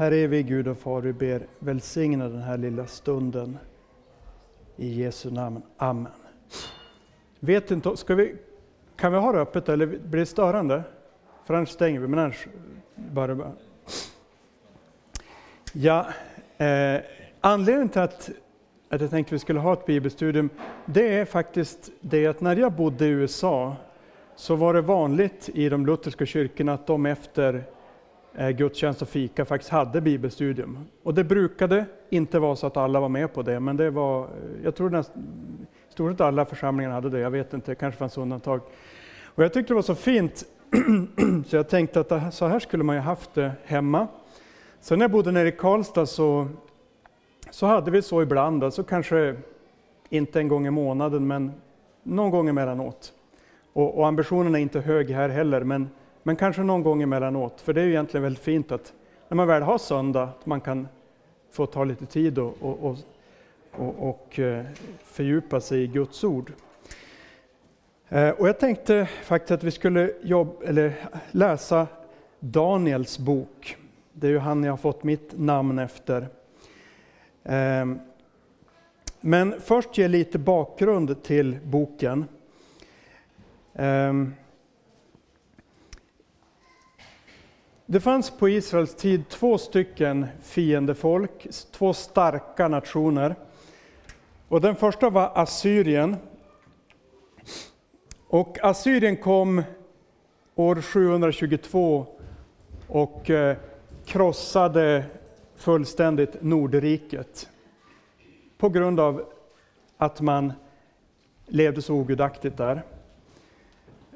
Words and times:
Herre 0.00 0.26
vi 0.26 0.42
Gud 0.42 0.68
och 0.68 0.78
Far, 0.78 1.00
vi 1.00 1.12
ber 1.12 1.46
välsigna 1.58 2.28
den 2.28 2.42
här 2.42 2.58
lilla 2.58 2.86
stunden. 2.86 3.58
I 4.76 5.02
Jesu 5.02 5.30
namn. 5.30 5.62
Amen. 5.76 6.12
Vet 7.40 7.70
inte, 7.70 7.96
ska 7.96 8.14
vi, 8.14 8.34
kan 8.96 9.12
vi 9.12 9.18
ha 9.18 9.32
det 9.32 9.40
öppet 9.40 9.68
eller 9.68 9.86
blir 9.86 10.20
det 10.20 10.26
störande? 10.26 10.82
För 11.46 11.54
annars 11.54 11.68
stänger 11.68 12.00
vi, 12.00 12.08
men 12.08 12.18
annars 12.18 12.46
bara... 12.94 13.34
bara. 13.34 13.52
Ja, 15.72 16.08
eh, 16.58 17.00
anledningen 17.40 17.88
till 17.88 18.00
att, 18.00 18.30
att 18.88 19.00
jag 19.00 19.10
tänkte 19.10 19.34
vi 19.34 19.38
skulle 19.38 19.60
ha 19.60 19.72
ett 19.72 19.86
bibelstudium, 19.86 20.50
det 20.84 21.18
är 21.18 21.24
faktiskt 21.24 21.90
det 22.00 22.26
att 22.26 22.40
när 22.40 22.56
jag 22.56 22.72
bodde 22.72 23.06
i 23.06 23.08
USA 23.08 23.76
så 24.36 24.54
var 24.56 24.74
det 24.74 24.80
vanligt 24.80 25.48
i 25.54 25.68
de 25.68 25.86
lutherska 25.86 26.26
kyrkorna 26.26 26.74
att 26.74 26.86
de 26.86 27.06
efter 27.06 27.64
Eh, 28.34 28.50
gudstjänst 28.50 29.02
och 29.02 29.08
fika 29.08 29.44
faktiskt 29.44 29.70
hade 29.70 30.00
bibelstudium. 30.00 30.78
Och 31.02 31.14
det 31.14 31.24
brukade 31.24 31.84
inte 32.10 32.38
vara 32.38 32.56
så 32.56 32.66
att 32.66 32.76
alla 32.76 33.00
var 33.00 33.08
med 33.08 33.32
på 33.34 33.42
det, 33.42 33.60
men 33.60 33.76
det 33.76 33.90
var, 33.90 34.22
eh, 34.22 34.28
jag 34.64 34.74
tror 34.74 34.90
nästan, 34.90 35.22
stort 35.88 36.12
sett 36.12 36.20
alla 36.20 36.44
församlingar 36.44 36.90
hade 36.90 37.10
det, 37.10 37.18
jag 37.18 37.30
vet 37.30 37.54
inte, 37.54 37.70
det 37.70 37.74
kanske 37.74 37.98
fanns 37.98 38.18
undantag. 38.18 38.60
Och 39.24 39.44
jag 39.44 39.52
tyckte 39.52 39.70
det 39.70 39.74
var 39.74 39.82
så 39.82 39.94
fint, 39.94 40.44
så 41.46 41.56
jag 41.56 41.68
tänkte 41.68 42.00
att 42.00 42.34
så 42.34 42.46
här 42.46 42.58
skulle 42.58 42.84
man 42.84 42.96
ju 42.96 43.02
haft 43.02 43.34
det 43.34 43.52
hemma. 43.64 44.06
Sen 44.80 44.98
när 44.98 45.04
jag 45.04 45.10
bodde 45.10 45.32
nere 45.32 45.48
i 45.48 45.52
Karlstad 45.52 46.06
så, 46.06 46.48
så 47.50 47.66
hade 47.66 47.90
vi 47.90 48.02
så 48.02 48.22
ibland, 48.22 48.64
alltså 48.64 48.82
kanske 48.82 49.36
inte 50.08 50.40
en 50.40 50.48
gång 50.48 50.66
i 50.66 50.70
månaden, 50.70 51.26
men 51.26 51.52
någon 52.02 52.30
gång 52.30 52.48
emellanåt. 52.48 53.12
Och, 53.72 53.98
och 53.98 54.06
ambitionen 54.06 54.54
är 54.54 54.58
inte 54.58 54.80
hög 54.80 55.10
här 55.10 55.28
heller, 55.28 55.64
men, 55.64 55.88
men 56.22 56.36
kanske 56.36 56.62
någon 56.62 56.82
gång 56.82 57.02
emellanåt. 57.02 57.60
För 57.60 57.72
det 57.72 57.80
är 57.80 57.84
ju 57.84 57.90
egentligen 57.90 58.22
väldigt 58.22 58.44
fint 58.44 58.72
att 58.72 58.92
när 59.28 59.36
man 59.36 59.46
väl 59.46 59.62
har 59.62 59.78
söndag, 59.78 60.22
att 60.22 60.46
man 60.46 60.60
kan 60.60 60.88
få 61.50 61.66
ta 61.66 61.84
lite 61.84 62.06
tid 62.06 62.38
och, 62.38 62.56
och, 62.60 62.96
och, 63.72 64.08
och, 64.08 64.38
eh, 64.38 64.64
fördjupa 65.04 65.60
sig 65.60 65.82
i 65.82 65.86
Guds 65.86 66.24
ord. 66.24 66.52
Eh, 68.08 68.28
och 68.28 68.48
jag 68.48 68.58
tänkte 68.58 69.08
faktiskt 69.22 69.50
att 69.50 69.64
vi 69.64 69.70
skulle 69.70 70.12
jobba, 70.22 70.64
eller 70.64 70.92
läsa 71.30 71.86
Daniels 72.40 73.18
bok. 73.18 73.76
Det 74.12 74.26
är 74.26 74.30
ju 74.30 74.38
han 74.38 74.64
jag 74.64 74.72
har 74.72 74.76
fått 74.76 75.02
mitt 75.02 75.38
namn 75.38 75.78
efter. 75.78 76.28
Eh, 77.44 77.86
men 79.20 79.60
först 79.60 79.98
ge 79.98 80.08
lite 80.08 80.38
bakgrund 80.38 81.22
till 81.22 81.58
boken. 81.64 82.24
Det 87.92 88.00
fanns 88.00 88.30
på 88.30 88.48
Israels 88.48 88.94
tid 88.94 89.28
två 89.28 89.58
stycken 89.58 90.26
fiendefolk, 90.42 91.46
två 91.72 91.92
starka 91.92 92.68
nationer. 92.68 93.34
Och 94.48 94.60
den 94.60 94.76
första 94.76 95.10
var 95.10 95.32
Assyrien. 95.34 96.16
Och 98.26 98.58
Assyrien 98.62 99.16
kom 99.16 99.62
år 100.54 100.82
722 100.82 102.06
och 102.86 103.30
eh, 103.30 103.56
krossade 104.04 105.04
fullständigt 105.56 106.42
Nordriket 106.42 107.48
på 108.58 108.68
grund 108.68 109.00
av 109.00 109.24
att 109.96 110.20
man 110.20 110.52
levde 111.46 111.82
så 111.82 111.94
ogudaktigt 111.94 112.56
där. 112.56 112.82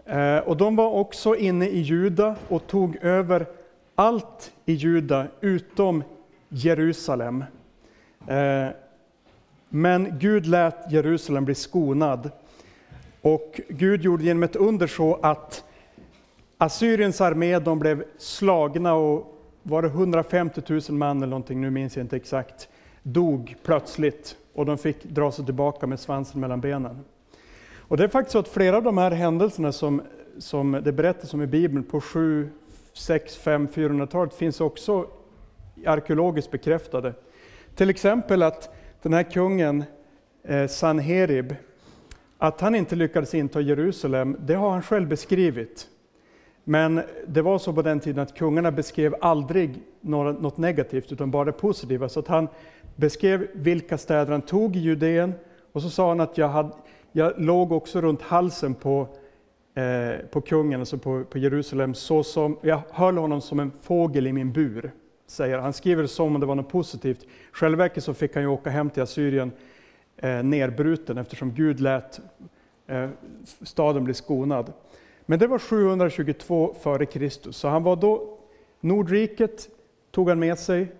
Eh, 0.04 0.38
och 0.38 0.56
de 0.56 0.76
var 0.76 0.90
också 0.90 1.36
inne 1.36 1.68
i 1.68 1.78
Juda 1.78 2.36
och 2.48 2.66
tog 2.66 2.96
över 2.96 3.46
allt 3.94 4.52
i 4.66 4.72
Juda 4.72 5.26
utom 5.40 6.02
Jerusalem. 6.48 7.44
Eh, 8.26 8.68
men 9.68 10.18
Gud 10.18 10.46
lät 10.46 10.92
Jerusalem 10.92 11.44
bli 11.44 11.54
skonad. 11.54 12.30
Och 13.20 13.60
Gud 13.68 14.02
gjorde 14.02 14.24
genom 14.24 14.42
ett 14.42 14.56
under 14.56 14.86
så 14.86 15.18
att 15.22 15.64
Assyriens 16.58 17.20
armé 17.20 17.58
de 17.58 17.78
blev 17.78 18.04
slagna 18.18 18.94
och 18.94 19.40
var 19.62 19.82
det 19.82 19.88
150 19.88 20.62
000 20.68 20.80
man 20.88 21.16
eller 21.16 21.26
någonting, 21.26 21.60
nu 21.60 21.70
minns 21.70 21.96
jag 21.96 22.04
inte 22.04 22.16
exakt, 22.16 22.68
dog 23.02 23.56
plötsligt 23.64 24.36
och 24.54 24.66
de 24.66 24.78
fick 24.78 25.04
dra 25.04 25.32
sig 25.32 25.44
tillbaka 25.44 25.86
med 25.86 26.00
svansen 26.00 26.40
mellan 26.40 26.60
benen. 26.60 27.04
Och 27.78 27.96
det 27.96 28.04
är 28.04 28.08
faktiskt 28.08 28.32
så 28.32 28.38
att 28.38 28.48
flera 28.48 28.76
av 28.76 28.82
de 28.82 28.98
här 28.98 29.10
händelserna 29.10 29.72
som, 29.72 30.02
som 30.38 30.80
det 30.84 30.92
berättas 30.92 31.34
om 31.34 31.42
i 31.42 31.46
Bibeln 31.46 31.84
på 31.84 32.00
7, 32.00 32.50
6, 32.94 33.36
5, 33.36 33.68
400-talet 33.68 34.34
finns 34.34 34.60
också 34.60 35.06
arkeologiskt 35.86 36.50
bekräftade. 36.50 37.14
Till 37.74 37.90
exempel 37.90 38.42
att 38.42 38.74
den 39.02 39.12
här 39.12 39.22
kungen 39.22 39.84
eh, 40.42 40.66
Sanherib, 40.66 41.54
att 42.38 42.60
han 42.60 42.74
inte 42.74 42.96
lyckades 42.96 43.34
inta 43.34 43.60
Jerusalem, 43.60 44.36
det 44.40 44.54
har 44.54 44.70
han 44.70 44.82
själv 44.82 45.08
beskrivit. 45.08 45.88
Men 46.64 47.02
det 47.26 47.42
var 47.42 47.58
så 47.58 47.72
på 47.72 47.82
den 47.82 48.00
tiden 48.00 48.22
att 48.22 48.34
kungarna 48.34 48.70
beskrev 48.70 49.14
aldrig 49.20 49.82
något 50.00 50.56
negativt, 50.56 51.12
utan 51.12 51.30
bara 51.30 51.44
det 51.44 51.52
positiva. 51.52 52.08
Så 52.08 52.20
att 52.20 52.28
han 52.28 52.48
beskrev 52.96 53.46
vilka 53.52 53.98
städer 53.98 54.32
han 54.32 54.42
tog 54.42 54.76
i 54.76 54.78
Judeen, 54.78 55.32
och 55.72 55.82
så 55.82 55.90
sa 55.90 56.08
han 56.08 56.20
att 56.20 56.38
jag, 56.38 56.48
hade, 56.48 56.70
jag 57.12 57.32
låg 57.36 57.72
också 57.72 58.00
runt 58.00 58.22
halsen 58.22 58.74
på, 58.74 59.08
eh, 59.74 60.26
på 60.30 60.40
kungen, 60.40 60.80
alltså 60.80 60.98
på, 60.98 61.24
på 61.24 61.38
Jerusalem, 61.38 61.94
så 61.94 62.22
som, 62.22 62.58
jag 62.62 62.80
höll 62.90 63.16
honom 63.16 63.40
som 63.40 63.60
en 63.60 63.72
fågel 63.82 64.26
i 64.26 64.32
min 64.32 64.52
bur. 64.52 64.92
Säger. 65.26 65.58
Han 65.58 65.72
skriver 65.72 66.02
det 66.02 66.08
som 66.08 66.34
om 66.34 66.40
det 66.40 66.46
var 66.46 66.54
något 66.54 66.68
positivt. 66.68 67.26
Självverket 67.52 68.04
så 68.04 68.14
fick 68.14 68.34
han 68.34 68.42
ju 68.42 68.48
åka 68.48 68.70
hem 68.70 68.90
till 68.90 69.02
Assyrien 69.02 69.52
eh, 70.16 70.42
nerbruten 70.42 71.18
eftersom 71.18 71.52
Gud 71.52 71.80
lät 71.80 72.20
eh, 72.86 73.08
staden 73.62 74.04
bli 74.04 74.14
skonad. 74.14 74.72
Men 75.26 75.38
det 75.38 75.46
var 75.46 75.58
722 75.58 76.74
f.Kr. 76.80 77.50
Så 77.50 77.68
han 77.68 77.82
var 77.82 77.96
då, 77.96 78.38
Nordriket 78.80 79.68
tog 80.10 80.28
han 80.28 80.38
med 80.38 80.58
sig, 80.58 80.92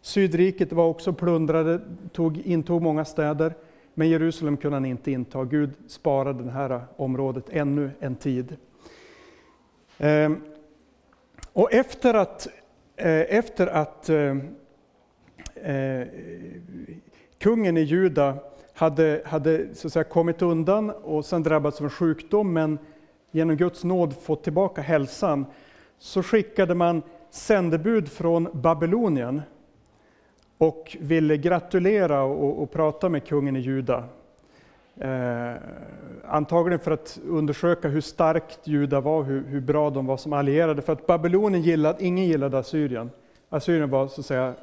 Sydriket 0.00 0.72
var 0.72 0.84
också 0.84 1.12
plundrade, 1.12 1.80
tog, 2.12 2.38
intog 2.38 2.82
många 2.82 3.04
städer, 3.04 3.54
men 3.94 4.08
Jerusalem 4.08 4.56
kunde 4.56 4.76
han 4.76 4.84
inte 4.84 5.10
inta. 5.10 5.44
Gud 5.44 5.70
sparade 5.86 6.44
det 6.44 6.50
här 6.50 6.80
området 6.96 7.44
ännu 7.50 7.90
en 8.00 8.16
tid. 8.16 8.56
Ehm, 9.98 10.40
och 11.52 11.72
efter 11.72 12.14
att, 12.14 12.48
eh, 12.96 13.20
efter 13.20 13.66
att 13.66 14.08
eh, 14.08 14.36
eh, 15.54 16.06
kungen 17.38 17.76
i 17.76 17.80
Juda 17.80 18.36
hade, 18.74 19.22
hade 19.24 19.74
så 19.74 19.86
att 19.86 19.92
säga, 19.92 20.04
kommit 20.04 20.42
undan 20.42 20.90
och 20.90 21.24
sen 21.24 21.42
drabbats 21.42 21.80
av 21.80 21.84
en 21.84 21.90
sjukdom, 21.90 22.52
men 22.52 22.78
genom 23.30 23.56
Guds 23.56 23.84
nåd 23.84 24.14
fått 24.22 24.44
tillbaka 24.44 24.80
hälsan, 24.80 25.46
så 25.98 26.22
skickade 26.22 26.74
man 26.74 27.02
sändebud 27.30 28.08
från 28.08 28.48
Babylonien 28.52 29.42
och 30.62 30.96
ville 31.00 31.36
gratulera 31.36 32.22
och, 32.22 32.62
och 32.62 32.70
prata 32.70 33.08
med 33.08 33.26
kungen 33.26 33.56
i 33.56 33.60
Juda. 33.60 34.04
Eh, 34.96 35.54
antagligen 36.28 36.80
för 36.80 36.90
att 36.90 37.20
undersöka 37.28 37.88
hur 37.88 38.00
starkt 38.00 38.58
Juda 38.64 39.00
var, 39.00 39.22
hur, 39.22 39.44
hur, 39.46 39.60
bra 39.60 39.90
de 39.90 40.06
var 40.06 40.16
som 40.16 40.32
allierade. 40.32 40.82
För 40.82 40.92
att 40.92 41.06
Babylonien 41.06 41.62
gillade, 41.62 42.04
ingen 42.04 42.24
gillade 42.24 42.58
Assyrien. 42.58 43.10
Assyrien 43.48 43.90
var 43.90 44.06
så 44.06 44.20
att 44.20 44.26
säga 44.26 44.54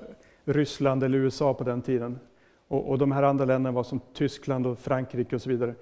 Ryssland 0.46 1.04
eller 1.04 1.18
USA 1.18 1.54
på 1.54 1.64
den 1.64 1.82
tiden. 1.82 2.20
Och, 2.68 2.90
och 2.90 2.98
de 2.98 3.12
här 3.12 3.24
andra 3.24 3.46
länderna 3.46 3.76
var 3.76 3.84
som 3.84 4.00
Tyskland 4.14 4.68
och 4.68 4.80
Frankrike 4.80 5.36
och 5.36 5.42
så 5.42 5.50
vidare. 5.50 5.74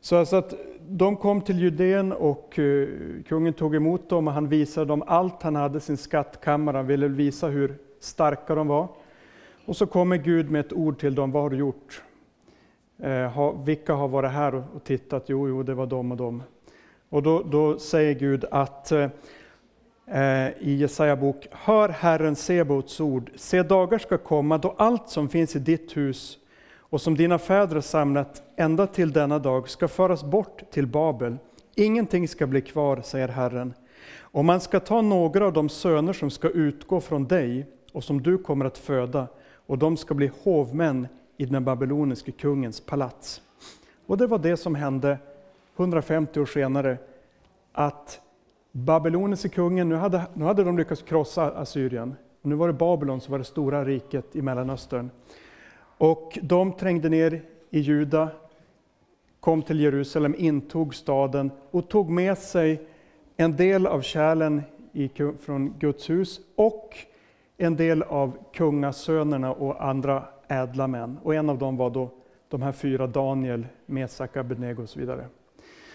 Så 0.00 0.16
alltså 0.16 0.36
att 0.36 0.54
de 0.88 1.16
kom 1.16 1.40
till 1.40 1.58
Judeen 1.58 2.12
och 2.12 2.58
uh, 2.58 2.88
kungen 3.28 3.52
tog 3.52 3.74
emot 3.74 4.08
dem 4.08 4.28
och 4.28 4.34
han 4.34 4.48
visade 4.48 4.86
dem 4.86 5.02
allt 5.06 5.42
han 5.42 5.56
hade, 5.56 5.80
sin 5.80 5.96
skattkammare. 5.96 6.76
Han 6.76 6.86
ville 6.86 7.08
visa 7.08 7.46
hur 7.46 7.78
starka 8.00 8.54
de 8.54 8.68
var. 8.68 8.88
Och 9.66 9.76
så 9.76 9.86
kommer 9.86 10.16
Gud 10.16 10.50
med 10.50 10.60
ett 10.60 10.72
ord 10.72 10.98
till 11.00 11.14
dem, 11.14 11.32
vad 11.32 11.42
har 11.42 11.50
du 11.50 11.56
gjort? 11.56 12.02
Eh, 12.98 13.62
vilka 13.64 13.94
har 13.94 14.08
varit 14.08 14.30
här 14.30 14.54
och, 14.54 14.64
och, 14.74 14.84
tittat? 14.84 15.24
Jo, 15.26 15.48
jo, 15.48 15.62
det 15.62 15.74
var 15.74 15.86
de 15.86 16.10
och 16.12 16.16
de. 16.16 16.42
Och 17.08 17.22
då, 17.22 17.42
då 17.42 17.78
säger 17.78 18.14
Gud 18.14 18.44
att 18.50 18.92
eh, 18.92 19.08
eh 20.06 20.48
i 20.60 20.74
Jesaja 20.74 21.16
bok, 21.16 21.46
hör 21.50 21.88
Herren 21.88 22.36
Sebaots 22.36 23.00
ord, 23.00 23.30
se 23.34 23.62
dagar 23.62 23.98
ska 23.98 24.18
komma 24.18 24.58
då 24.58 24.74
allt 24.78 25.08
som 25.08 25.28
finns 25.28 25.56
i 25.56 25.58
ditt 25.58 25.96
hus 25.96 26.38
och 26.78 27.00
som 27.00 27.16
dina 27.16 27.38
fäder 27.38 27.80
samlat 27.80 28.42
ända 28.56 28.86
till 28.86 29.12
denna 29.12 29.38
dag 29.38 29.68
ska 29.68 29.88
föras 29.88 30.24
bort 30.24 30.62
till 30.70 30.86
Babel. 30.86 31.36
Ingenting 31.74 32.28
ska 32.28 32.46
bli 32.46 32.60
kvar, 32.60 33.00
säger 33.04 33.28
Herren. 33.28 33.74
Och 34.18 34.44
man 34.44 34.60
ska 34.60 34.80
ta 34.80 35.02
några 35.02 35.46
av 35.46 35.52
de 35.52 35.68
söner 35.68 36.12
som 36.12 36.30
ska 36.30 36.48
utgå 36.48 37.00
från 37.00 37.24
dig 37.24 37.66
och 37.92 38.04
som 38.04 38.22
du 38.22 38.38
kommer 38.38 38.64
att 38.64 38.78
föda, 38.78 39.26
och 39.66 39.78
de 39.78 39.96
ska 39.96 40.14
bli 40.14 40.30
hovmän 40.42 41.08
i 41.36 41.46
den 41.46 41.64
babyloniske 41.64 42.32
kungens 42.32 42.80
palats. 42.80 43.42
Och 44.06 44.18
det 44.18 44.26
var 44.26 44.38
det 44.38 44.56
som 44.56 44.74
hände 44.74 45.18
150 45.76 46.40
år 46.40 46.46
senare, 46.46 46.98
att 47.72 48.20
babyloniske 48.72 49.48
kungen, 49.48 49.88
nu 49.88 49.94
hade, 49.94 50.26
nu 50.34 50.44
hade 50.44 50.64
de 50.64 50.78
lyckats 50.78 51.02
krossa 51.02 51.50
Assyrien, 51.50 52.14
Nu 52.42 52.54
var 52.54 52.66
det 52.66 52.74
Babylon 52.74 53.20
som 53.20 53.32
var 53.32 53.38
det 53.38 53.44
stora 53.44 53.84
riket 53.84 54.36
i 54.36 54.42
Mellanöstern. 54.42 55.10
Och 55.98 56.38
de 56.42 56.72
trängde 56.72 57.08
ner 57.08 57.42
i 57.70 57.80
Juda, 57.80 58.28
kom 59.40 59.62
till 59.62 59.80
Jerusalem, 59.80 60.34
intog 60.38 60.94
staden 60.94 61.50
och 61.70 61.88
tog 61.88 62.10
med 62.10 62.38
sig 62.38 62.88
en 63.36 63.56
del 63.56 63.86
av 63.86 64.00
kärlen 64.00 64.62
i, 64.92 65.10
från 65.40 65.78
Guds 65.78 66.10
hus 66.10 66.40
och 66.56 66.96
en 67.56 67.76
del 67.76 68.02
av 68.02 68.36
kungasönerna 68.52 69.52
och 69.52 69.84
andra 69.84 70.24
ädla 70.48 70.86
män. 70.86 71.18
Och 71.22 71.34
en 71.34 71.50
av 71.50 71.58
dem 71.58 71.76
var 71.76 71.90
då 71.90 72.10
de 72.48 72.62
här 72.62 72.72
fyra, 72.72 73.06
Daniel, 73.06 73.66
Mesak, 73.86 74.36
Abednego 74.36 74.82
och 74.82 74.88
så 74.88 75.00
vidare. 75.00 75.26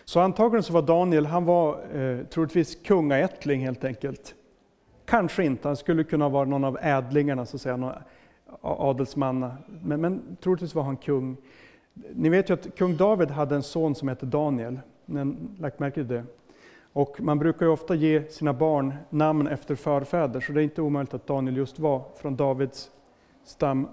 Så 0.06 0.20
antagligen 0.20 0.64
så 0.64 0.74
var 0.74 0.82
Daniel, 0.82 1.26
han 1.26 1.46
var 1.46 1.98
eh, 1.98 2.26
troligtvis 2.26 2.76
kungaättling 2.76 3.62
helt 3.62 3.84
enkelt. 3.84 4.36
Kanske 5.06 5.44
inte, 5.44 5.68
han 5.68 5.78
skulle 5.78 6.04
kunna 6.04 6.30
vara 6.30 6.46
någon 6.46 6.64
av 6.64 6.78
ädlingarna, 6.82 7.46
så 7.46 7.58
att 7.58 7.62
säga, 7.62 7.78
någon 7.78 7.94
adelsmanna. 8.62 9.58
Men, 9.82 10.02
men 10.02 10.38
troligtvis 10.42 10.76
var 10.76 10.84
han 10.84 10.98
kung. 10.98 11.38
Ni 12.14 12.30
vet 12.30 12.50
ju 12.50 12.54
att 12.54 12.76
kung 12.78 12.98
David 12.98 13.32
hade 13.32 13.56
en 13.56 13.64
son 13.64 13.96
som 13.96 14.08
hette 14.08 14.26
Daniel. 14.26 14.80
Ni 15.06 15.20
har 15.20 15.36
lagt 15.60 15.80
märke 15.80 15.94
till 15.94 16.08
det? 16.08 16.24
Och 16.94 17.22
man 17.22 17.40
brukar 17.40 17.66
ju 17.66 17.72
ofta 17.72 17.96
ge 17.96 18.24
sina 18.30 18.54
barn 18.54 18.94
namn 19.10 19.48
efter 19.48 19.76
förfäder, 19.76 20.40
så 20.40 20.52
det 20.52 20.62
är 20.62 20.64
inte 20.64 20.82
omöjligt 20.82 21.14
att 21.14 21.28
Daniel 21.28 21.58
just 21.58 21.80
var 21.80 22.04
från 22.22 22.36
Davids 22.36 22.92
stam. 23.44 23.88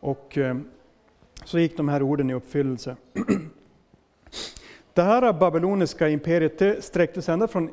Och 0.00 0.38
eh, 0.38 0.56
så 1.44 1.58
gick 1.58 1.76
de 1.76 1.88
här 1.88 2.02
orden 2.02 2.30
i 2.30 2.34
uppfyllelse. 2.34 2.96
Det 4.94 5.02
här 5.02 5.32
babyloniska 5.32 6.08
imperiet 6.08 6.58
det 6.58 6.84
sträckte 6.84 7.22
sig 7.22 7.32
ända 7.32 7.48
från 7.48 7.70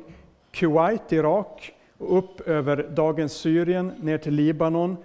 Kuwait, 0.50 1.12
Irak, 1.12 1.72
och 1.98 2.18
upp 2.18 2.40
över 2.40 2.90
dagens 2.96 3.32
Syrien, 3.32 3.92
ner 4.00 4.18
till 4.18 4.34
Libanon, 4.34 4.96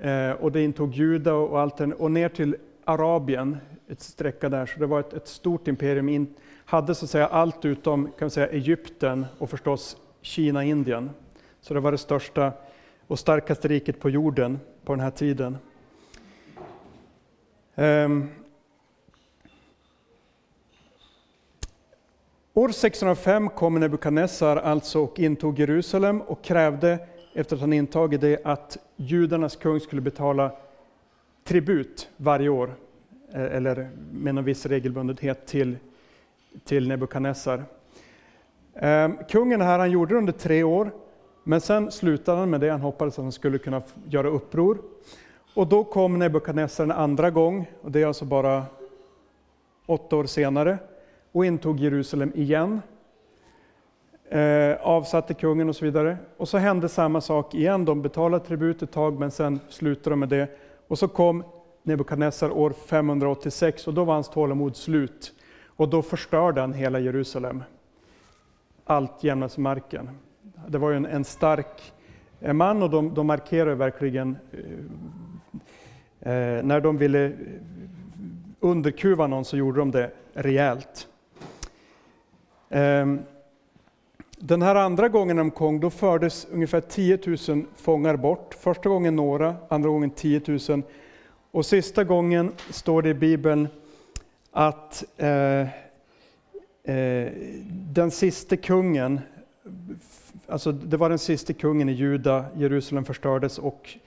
eh, 0.00 0.30
och 0.30 0.52
det 0.52 0.62
intog 0.62 0.94
Juda 0.94 1.34
och 1.34 1.60
allt 1.60 1.80
och 1.80 2.10
ner 2.10 2.28
till 2.28 2.56
Arabien, 2.84 3.56
ett 3.88 4.00
sträcka 4.00 4.48
där. 4.48 4.66
Så 4.66 4.80
det 4.80 4.86
var 4.86 5.00
ett, 5.00 5.12
ett 5.12 5.28
stort 5.28 5.68
imperium, 5.68 6.08
in, 6.08 6.34
hade 6.64 6.94
så 6.94 7.04
att 7.04 7.10
säga 7.10 7.26
allt 7.26 7.64
utom 7.64 8.12
kan 8.18 8.30
säga, 8.30 8.48
Egypten 8.48 9.26
och 9.38 9.50
förstås 9.50 9.96
Kina, 10.22 10.64
Indien. 10.64 11.10
Så 11.60 11.74
det 11.74 11.80
var 11.80 11.92
det 11.92 11.98
största 11.98 12.52
och 13.06 13.18
starkaste 13.18 13.68
riket 13.68 14.00
på 14.00 14.10
jorden 14.10 14.60
på 14.84 14.92
den 14.92 15.00
här 15.00 15.10
tiden. 15.10 15.58
Um, 17.74 18.30
År 22.56 22.68
605 22.68 23.48
kom 23.48 23.80
Nebukadnessar 23.80 24.56
alltså 24.56 25.00
och 25.00 25.18
intog 25.18 25.58
Jerusalem 25.58 26.20
och 26.20 26.42
krävde, 26.44 26.98
efter 27.32 27.56
att 27.56 27.60
han 27.60 27.72
intagit 27.72 28.20
det, 28.20 28.40
att 28.44 28.78
judarnas 28.96 29.56
kung 29.56 29.80
skulle 29.80 30.00
betala 30.00 30.52
tribut 31.44 32.08
varje 32.16 32.48
år, 32.48 32.74
eh, 33.32 33.42
eller 33.42 33.90
med 34.12 34.38
en 34.38 34.44
viss 34.44 34.66
regelbundenhet, 34.66 35.46
till, 35.46 35.76
till 36.64 36.88
Nebukadnessar. 36.88 37.64
Ehm, 38.74 39.16
kungen 39.28 39.60
här, 39.60 39.78
han 39.78 39.90
gjorde 39.90 40.14
det 40.14 40.18
under 40.18 40.32
tre 40.32 40.62
år, 40.62 40.90
men 41.44 41.60
sen 41.60 41.90
slutade 41.90 42.38
han 42.38 42.50
med 42.50 42.60
det. 42.60 42.70
Han 42.70 42.80
hoppades 42.80 43.18
att 43.18 43.22
han 43.22 43.32
skulle 43.32 43.58
kunna 43.58 43.82
göra 44.08 44.28
uppror. 44.28 44.78
Och 45.54 45.66
då 45.66 45.84
kom 45.84 46.18
Nebukadnessar 46.18 46.84
en 46.84 46.90
andra 46.90 47.30
gång, 47.30 47.70
och 47.82 47.90
det 47.90 48.02
är 48.02 48.06
alltså 48.06 48.24
bara 48.24 48.64
åtta 49.86 50.16
år 50.16 50.24
senare 50.24 50.78
och 51.32 51.46
intog 51.46 51.80
Jerusalem 51.80 52.32
igen. 52.34 52.80
Eh, 54.28 54.76
avsatte 54.82 55.34
kungen 55.34 55.68
och 55.68 55.76
så 55.76 55.84
vidare. 55.84 56.16
Och 56.36 56.48
så 56.48 56.58
hände 56.58 56.88
samma 56.88 57.20
sak 57.20 57.54
igen. 57.54 57.84
De 57.84 58.02
betalade 58.02 58.44
tribut 58.44 58.82
ett 58.82 58.92
tag, 58.92 59.20
men 59.20 59.30
sen 59.30 59.60
slutade 59.68 60.10
de 60.10 60.20
med 60.20 60.28
det. 60.28 60.48
Och 60.88 60.98
så 60.98 61.08
kom 61.08 61.44
Nebukadnessar 61.82 62.50
år 62.50 62.70
586 62.70 63.86
och 63.86 63.94
då 63.94 64.04
var 64.04 64.14
hans 64.14 64.28
tålamod 64.28 64.76
slut. 64.76 65.32
Och 65.76 65.88
då 65.88 66.02
förstörde 66.02 66.60
han 66.60 66.72
hela 66.72 66.98
Jerusalem. 66.98 67.62
Allt 68.84 69.24
jämnas 69.24 69.58
marken. 69.58 70.10
Det 70.68 70.78
var 70.78 70.90
ju 70.90 70.96
en, 70.96 71.06
en 71.06 71.24
stark 71.24 71.92
man 72.52 72.82
och 72.82 72.90
de, 72.90 73.14
de 73.14 73.26
markerade 73.26 73.74
verkligen 73.74 74.36
eh, 74.52 76.32
eh, 76.32 76.64
när 76.64 76.80
de 76.80 76.98
ville 76.98 77.32
underkuva 78.60 79.26
någon 79.26 79.44
så 79.44 79.56
gjorde 79.56 79.78
de 79.78 79.90
det 79.90 80.10
rejält. 80.32 81.08
Ehm, 82.70 83.20
den 84.38 84.62
här 84.62 84.74
andra 84.74 85.08
gången 85.08 85.36
de 85.36 85.50
kom, 85.50 85.80
då 85.80 85.90
fördes 85.90 86.46
ungefär 86.52 86.80
10 86.80 87.18
000 87.48 87.64
fångar 87.76 88.16
bort. 88.16 88.54
Första 88.60 88.88
gången 88.88 89.16
några, 89.16 89.56
andra 89.68 89.88
gången 89.88 90.10
10 90.10 90.40
000. 90.68 90.82
Och 91.50 91.66
sista 91.66 92.04
gången 92.04 92.52
står 92.70 93.02
det 93.02 93.08
i 93.08 93.14
Bibeln 93.14 93.68
att 94.56 95.04
eh, 95.16 95.60
eh, 96.94 97.32
den 97.70 98.10
sista 98.10 98.56
kungen, 98.56 99.20
alltså 100.46 100.72
det 100.72 100.96
var 100.96 101.08
den 101.08 101.18
sista 101.18 101.52
kungen 101.52 101.88
i 101.88 101.92
Juda, 101.92 102.44
Jerusalem 102.56 103.04
förstördes 103.04 103.58
och 103.58 103.98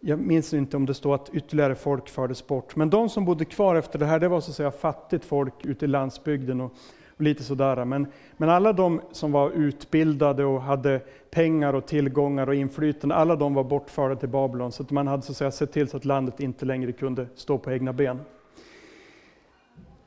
jag 0.00 0.18
minns 0.18 0.54
inte 0.54 0.76
om 0.76 0.86
det 0.86 0.94
står 0.94 1.14
att 1.14 1.30
ytterligare 1.32 1.74
folk 1.74 2.08
fördes 2.08 2.46
bort. 2.46 2.76
Men 2.76 2.90
de 2.90 3.08
som 3.08 3.24
bodde 3.24 3.44
kvar 3.44 3.76
efter 3.76 3.98
det 3.98 4.06
här, 4.06 4.20
det 4.20 4.28
var 4.28 4.40
så 4.40 4.50
att 4.50 4.56
säga 4.56 4.70
fattigt 4.70 5.24
folk 5.24 5.66
ute 5.66 5.84
i 5.84 5.88
landsbygden 5.88 6.60
och 6.60 6.72
lite 7.16 7.44
sådär. 7.44 7.84
Men, 7.84 8.06
men 8.36 8.48
alla 8.48 8.72
de 8.72 9.00
som 9.12 9.32
var 9.32 9.50
utbildade 9.50 10.44
och 10.44 10.62
hade 10.62 11.00
pengar 11.30 11.74
och 11.74 11.86
tillgångar 11.86 12.46
och 12.46 12.54
inflytande, 12.54 13.14
alla 13.14 13.36
de 13.36 13.54
var 13.54 13.64
bortförda 13.64 14.16
till 14.16 14.28
Babylon. 14.28 14.72
Så 14.72 14.82
att 14.82 14.90
man 14.90 15.06
hade 15.06 15.22
så 15.22 15.32
att 15.32 15.36
säga, 15.36 15.50
sett 15.50 15.72
till 15.72 15.88
så 15.88 15.96
att 15.96 16.04
landet 16.04 16.40
inte 16.40 16.64
längre 16.64 16.92
kunde 16.92 17.26
stå 17.34 17.58
på 17.58 17.72
egna 17.72 17.92
ben. 17.92 18.20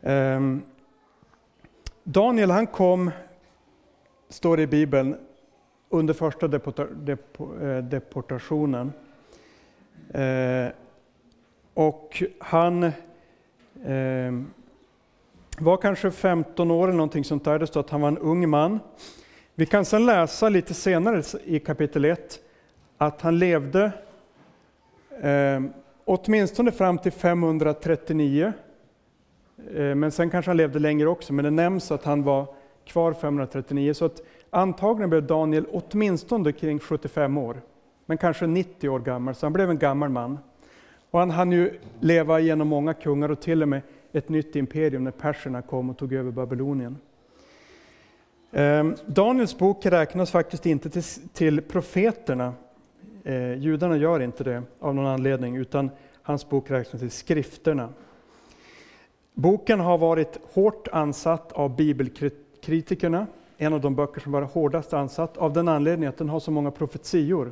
Ehm, 0.01 0.61
Daniel 2.03 2.51
han 2.51 2.67
kom, 2.67 3.11
står 4.29 4.57
det 4.57 4.63
i 4.63 4.67
Bibeln, 4.67 5.15
under 5.89 6.13
första 6.13 6.47
deporta, 6.47 6.83
eh, 6.83 7.77
deportationen. 7.83 8.93
Eh, 10.13 10.67
och 11.73 12.23
han 12.39 12.91
ehm, 13.85 14.47
var 15.59 15.77
kanske 15.77 16.11
15 16.11 16.71
år 16.71 16.87
eller 16.87 16.97
någonting 16.97 17.23
sånt 17.23 17.45
där. 17.45 17.59
Det 17.59 17.67
står 17.67 17.79
att 17.79 17.89
han 17.89 18.01
var 18.01 18.07
en 18.07 18.17
ung 18.17 18.49
man. 18.49 18.79
Vi 19.55 19.65
kan 19.65 19.85
sedan 19.85 20.05
läsa 20.05 20.49
lite 20.49 20.73
senare 20.73 21.23
i 21.43 21.59
kapitel 21.59 22.05
1 22.05 22.39
att 22.97 23.21
han 23.21 23.39
levde 23.39 23.91
eh, 25.21 25.61
åtminstone 26.05 26.71
fram 26.71 26.97
till 26.97 27.11
539. 27.11 28.53
Eh, 29.73 29.95
men 29.95 30.11
sen 30.11 30.29
kanske 30.29 30.49
han 30.49 30.57
levde 30.57 30.79
längre 30.79 31.07
också, 31.07 31.33
men 31.33 31.45
det 31.45 31.51
nämns 31.51 31.91
att 31.91 32.03
han 32.03 32.23
var 32.23 32.47
kvar 32.85 33.13
539. 33.13 33.93
Så 33.93 34.05
att 34.05 34.21
antagligen 34.49 35.09
blev 35.09 35.27
Daniel 35.27 35.65
åtminstone 35.71 36.51
kring 36.51 36.79
75 36.79 37.37
år, 37.37 37.61
men 38.05 38.17
kanske 38.17 38.47
90 38.47 38.89
år 38.89 38.99
gammal, 38.99 39.35
så 39.35 39.45
han 39.45 39.53
blev 39.53 39.69
en 39.69 39.79
gammal 39.79 40.09
man. 40.09 40.37
Och 41.11 41.19
han 41.19 41.31
hann 41.31 41.51
ju 41.51 41.79
leva 41.99 42.39
genom 42.39 42.67
många 42.67 42.93
kungar 42.93 43.29
och 43.29 43.41
till 43.41 43.61
och 43.61 43.67
med 43.67 43.81
ett 44.11 44.29
nytt 44.29 44.55
imperium 44.55 45.03
när 45.03 45.11
perserna 45.11 45.61
kom 45.61 45.89
och 45.89 45.97
tog 45.97 46.13
över 46.13 46.31
Babylonien. 46.31 46.97
Ehm, 48.51 48.95
Daniels 49.05 49.57
bok 49.57 49.85
räknas 49.85 50.31
faktiskt 50.31 50.65
inte 50.65 50.89
till, 50.89 51.03
till 51.33 51.61
profeterna. 51.61 52.53
Eh, 53.23 53.53
judarna 53.53 53.97
gör 53.97 54.19
inte 54.19 54.43
det 54.43 54.63
av 54.79 54.95
någon 54.95 55.07
anledning, 55.07 55.55
utan 55.55 55.89
hans 56.21 56.49
bok 56.49 56.71
räknas 56.71 57.01
till 57.01 57.11
skrifterna. 57.11 57.89
Boken 59.33 59.79
har 59.79 59.97
varit 59.97 60.39
hårt 60.53 60.87
ansatt 60.91 61.51
av 61.51 61.75
bibelkritikerna, 61.75 63.27
en 63.57 63.73
av 63.73 63.81
de 63.81 63.95
böcker 63.95 64.21
som 64.21 64.31
varit 64.31 64.51
hårdast 64.51 64.93
ansatt, 64.93 65.37
av 65.37 65.53
den 65.53 65.67
anledningen 65.67 66.09
att 66.09 66.17
den 66.17 66.29
har 66.29 66.39
så 66.39 66.51
många 66.51 66.71
profetior. 66.71 67.51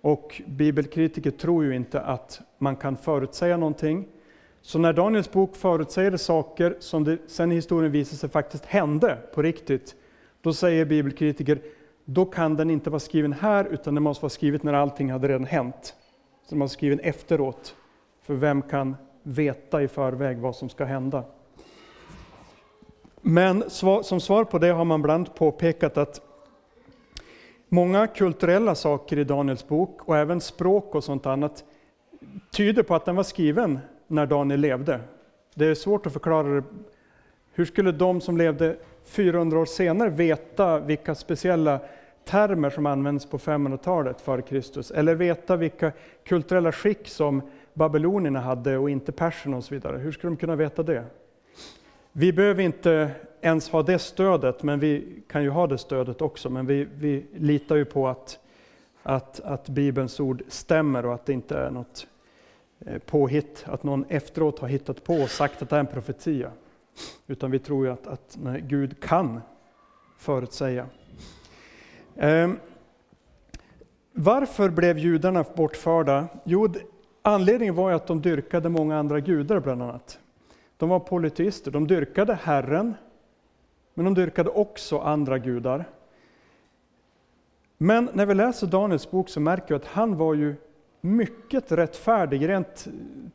Och 0.00 0.42
bibelkritiker 0.46 1.30
tror 1.30 1.64
ju 1.64 1.76
inte 1.76 2.00
att 2.00 2.40
man 2.58 2.76
kan 2.76 2.96
förutsäga 2.96 3.56
någonting, 3.56 4.08
så 4.62 4.78
när 4.78 4.92
Daniels 4.92 5.32
bok 5.32 5.56
förutsäger 5.56 6.16
saker 6.16 6.76
som 6.80 7.04
det 7.04 7.18
sen 7.26 7.52
i 7.52 7.54
historien 7.54 7.92
visar 7.92 8.16
sig 8.16 8.28
faktiskt 8.28 8.64
hände 8.64 9.18
på 9.34 9.42
riktigt, 9.42 9.94
då 10.40 10.52
säger 10.52 10.84
bibelkritiker, 10.84 11.60
då 12.04 12.24
kan 12.24 12.56
den 12.56 12.70
inte 12.70 12.90
vara 12.90 13.00
skriven 13.00 13.32
här, 13.32 13.64
utan 13.64 13.94
den 13.94 14.02
måste 14.02 14.22
vara 14.22 14.30
skriven 14.30 14.60
när 14.62 14.72
allting 14.72 15.10
hade 15.12 15.28
redan 15.28 15.44
hänt. 15.44 15.94
Så 16.44 16.50
den 16.50 16.58
måste 16.58 16.74
vara 16.74 16.78
skriven 16.78 17.00
efteråt, 17.00 17.76
för 18.22 18.34
vem 18.34 18.62
kan 18.62 18.96
veta 19.22 19.82
i 19.82 19.88
förväg 19.88 20.38
vad 20.38 20.56
som 20.56 20.68
ska 20.68 20.84
hända? 20.84 21.24
Men 23.20 23.70
som 23.70 24.20
svar 24.20 24.44
på 24.44 24.58
det 24.58 24.70
har 24.70 24.84
man 24.84 25.02
bland 25.02 25.34
påpekat 25.34 25.96
att 25.96 26.20
många 27.68 28.06
kulturella 28.06 28.74
saker 28.74 29.18
i 29.18 29.24
Daniels 29.24 29.68
bok, 29.68 30.08
och 30.08 30.16
även 30.16 30.40
språk 30.40 30.94
och 30.94 31.04
sånt 31.04 31.26
annat, 31.26 31.64
tyder 32.50 32.82
på 32.82 32.94
att 32.94 33.04
den 33.04 33.16
var 33.16 33.22
skriven 33.22 33.78
när 34.06 34.26
Daniel 34.26 34.60
levde. 34.60 35.00
Det 35.54 35.66
är 35.66 35.74
svårt 35.74 36.06
att 36.06 36.12
förklara 36.12 36.48
det. 36.48 36.64
Hur 37.52 37.64
skulle 37.64 37.92
de 37.92 38.20
som 38.20 38.36
levde 38.36 38.76
400 39.04 39.58
år 39.58 39.66
senare 39.66 40.08
veta 40.08 40.78
vilka 40.78 41.14
speciella 41.14 41.80
termer 42.24 42.70
som 42.70 42.86
används 42.86 43.26
på 43.26 43.38
500-talet 43.38 44.20
före 44.20 44.42
Kristus, 44.42 44.90
eller 44.90 45.14
veta 45.14 45.56
vilka 45.56 45.92
kulturella 46.24 46.72
skick 46.72 47.08
som 47.08 47.42
babylonierna 47.74 48.40
hade 48.40 48.78
och 48.78 48.90
inte 48.90 49.12
perserna 49.12 49.56
och 49.56 49.64
så 49.64 49.74
vidare. 49.74 49.98
Hur 49.98 50.12
skulle 50.12 50.30
de 50.30 50.36
kunna 50.36 50.56
veta 50.56 50.82
det? 50.82 51.04
Vi 52.12 52.32
behöver 52.32 52.62
inte 52.62 53.10
ens 53.40 53.68
ha 53.68 53.82
det 53.82 53.98
stödet, 53.98 54.62
men 54.62 54.80
vi 54.80 55.22
kan 55.28 55.42
ju 55.42 55.50
ha 55.50 55.66
det 55.66 55.78
stödet 55.78 56.22
också. 56.22 56.50
Men 56.50 56.66
vi, 56.66 56.88
vi 56.94 57.26
litar 57.34 57.76
ju 57.76 57.84
på 57.84 58.08
att, 58.08 58.38
att, 59.02 59.40
att 59.40 59.68
Bibelns 59.68 60.20
ord 60.20 60.42
stämmer 60.48 61.06
och 61.06 61.14
att 61.14 61.26
det 61.26 61.32
inte 61.32 61.58
är 61.58 61.70
något 61.70 62.06
eh, 62.86 62.98
påhitt, 62.98 63.64
att 63.66 63.82
någon 63.82 64.04
efteråt 64.08 64.58
har 64.58 64.68
hittat 64.68 65.04
på 65.04 65.14
och 65.14 65.30
sagt 65.30 65.62
att 65.62 65.70
det 65.70 65.76
är 65.76 65.80
en 65.80 65.86
profetia. 65.86 66.52
Utan 67.26 67.50
vi 67.50 67.58
tror 67.58 67.86
ju 67.86 67.92
att, 67.92 68.06
att 68.06 68.38
Gud 68.60 69.00
kan 69.00 69.40
förutsäga. 70.18 70.86
Ehm. 72.16 72.58
varför 74.12 74.68
blev 74.70 74.98
judarna 74.98 75.44
bortförda? 75.56 76.28
Jo, 76.44 76.68
anledningen 77.22 77.74
var 77.74 77.90
ju 77.90 77.96
att 77.96 78.06
de 78.06 78.22
dyrkade 78.22 78.68
många 78.68 78.98
andra 78.98 79.20
gudar 79.20 79.60
bland 79.60 79.82
annat. 79.82 80.18
De 80.76 80.88
var 80.88 81.00
polyteister, 81.00 81.70
de 81.70 81.86
dyrkade 81.86 82.34
Herren, 82.34 82.94
men 83.94 84.04
de 84.04 84.14
dyrkade 84.14 84.50
också 84.50 84.98
andra 84.98 85.38
gudar. 85.38 85.84
Men 87.78 88.10
när 88.12 88.26
vi 88.26 88.34
läser 88.34 88.66
Daniels 88.66 89.10
bok 89.10 89.28
så 89.28 89.40
märker 89.40 89.68
vi 89.68 89.74
att 89.74 89.86
han 89.86 90.16
var 90.16 90.34
ju 90.34 90.54
mycket 91.00 91.72
rättfärdig, 91.72 92.48
rent 92.48 92.88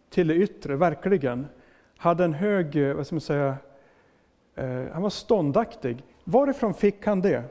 till 0.10 0.28
det 0.28 0.36
yttre, 0.36 0.76
verkligen. 0.76 1.48
Hade 1.98 2.24
en 2.24 2.34
hög, 2.34 2.96
vad 2.96 3.06
ska 3.06 3.16
man 3.16 3.22
säga, 3.22 3.56
eh, 4.56 4.84
han 4.94 5.02
var 5.02 5.10
ståndaktig. 5.10 6.04
Varifrån 6.24 6.74
fick 6.74 7.06
han 7.06 7.22
det? 7.22 7.44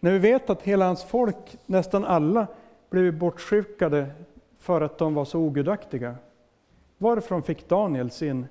När 0.00 0.12
vi 0.12 0.18
vet 0.18 0.50
att 0.50 0.62
hela 0.62 0.86
hans 0.86 1.04
folk, 1.04 1.56
nästan 1.66 2.04
alla, 2.04 2.46
blev 2.90 3.18
bortskickade 3.18 4.10
för 4.68 4.80
att 4.80 4.98
de 4.98 5.14
var 5.14 5.24
så 5.24 5.38
ogudaktiga. 5.38 6.16
Varifrån 6.98 7.42
fick 7.42 7.68
Daniel 7.68 8.10
sin 8.10 8.46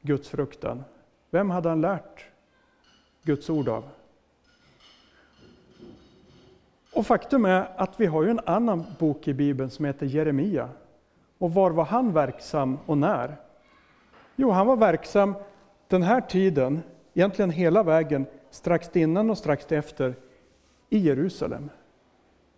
gudsfruktan? 0.00 0.84
Vem 1.30 1.50
hade 1.50 1.68
han 1.68 1.80
lärt 1.80 2.26
Guds 3.22 3.50
ord 3.50 3.68
av? 3.68 3.84
Och 6.92 7.06
faktum 7.06 7.44
är 7.44 7.68
att 7.76 8.00
vi 8.00 8.06
har 8.06 8.22
ju 8.22 8.30
en 8.30 8.40
annan 8.46 8.84
bok 8.98 9.28
i 9.28 9.34
Bibeln 9.34 9.70
som 9.70 9.84
heter 9.84 10.06
Jeremia. 10.06 10.68
Och 11.38 11.54
var 11.54 11.70
var 11.70 11.84
han 11.84 12.12
verksam 12.12 12.78
och 12.86 12.98
när? 12.98 13.36
Jo, 14.36 14.50
han 14.50 14.66
var 14.66 14.76
verksam 14.76 15.34
den 15.88 16.02
här 16.02 16.20
tiden, 16.20 16.82
egentligen 17.14 17.50
hela 17.50 17.82
vägen, 17.82 18.26
strax 18.50 18.96
innan 18.96 19.30
och 19.30 19.38
strax 19.38 19.72
efter, 19.72 20.14
i 20.88 20.98
Jerusalem. 20.98 21.70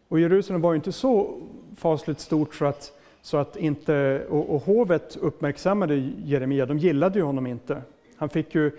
Och 0.08 0.20
Jerusalem 0.20 0.62
var 0.62 0.73
ju 0.73 0.76
inte 0.76 0.92
så 0.92 1.40
fasligt 1.76 2.20
stort 2.20 2.54
så 2.54 2.64
att, 2.64 2.92
så 3.23 3.37
att 3.37 3.56
inte, 3.56 4.26
och, 4.30 4.54
och 4.54 4.62
hovet 4.62 5.16
uppmärksammade 5.16 5.94
Jeremia, 6.25 6.66
de 6.66 6.78
gillade 6.78 7.18
ju 7.18 7.25
honom 7.25 7.46
inte. 7.46 7.82
Han 8.16 8.28
fick 8.28 8.54
ju, 8.54 8.70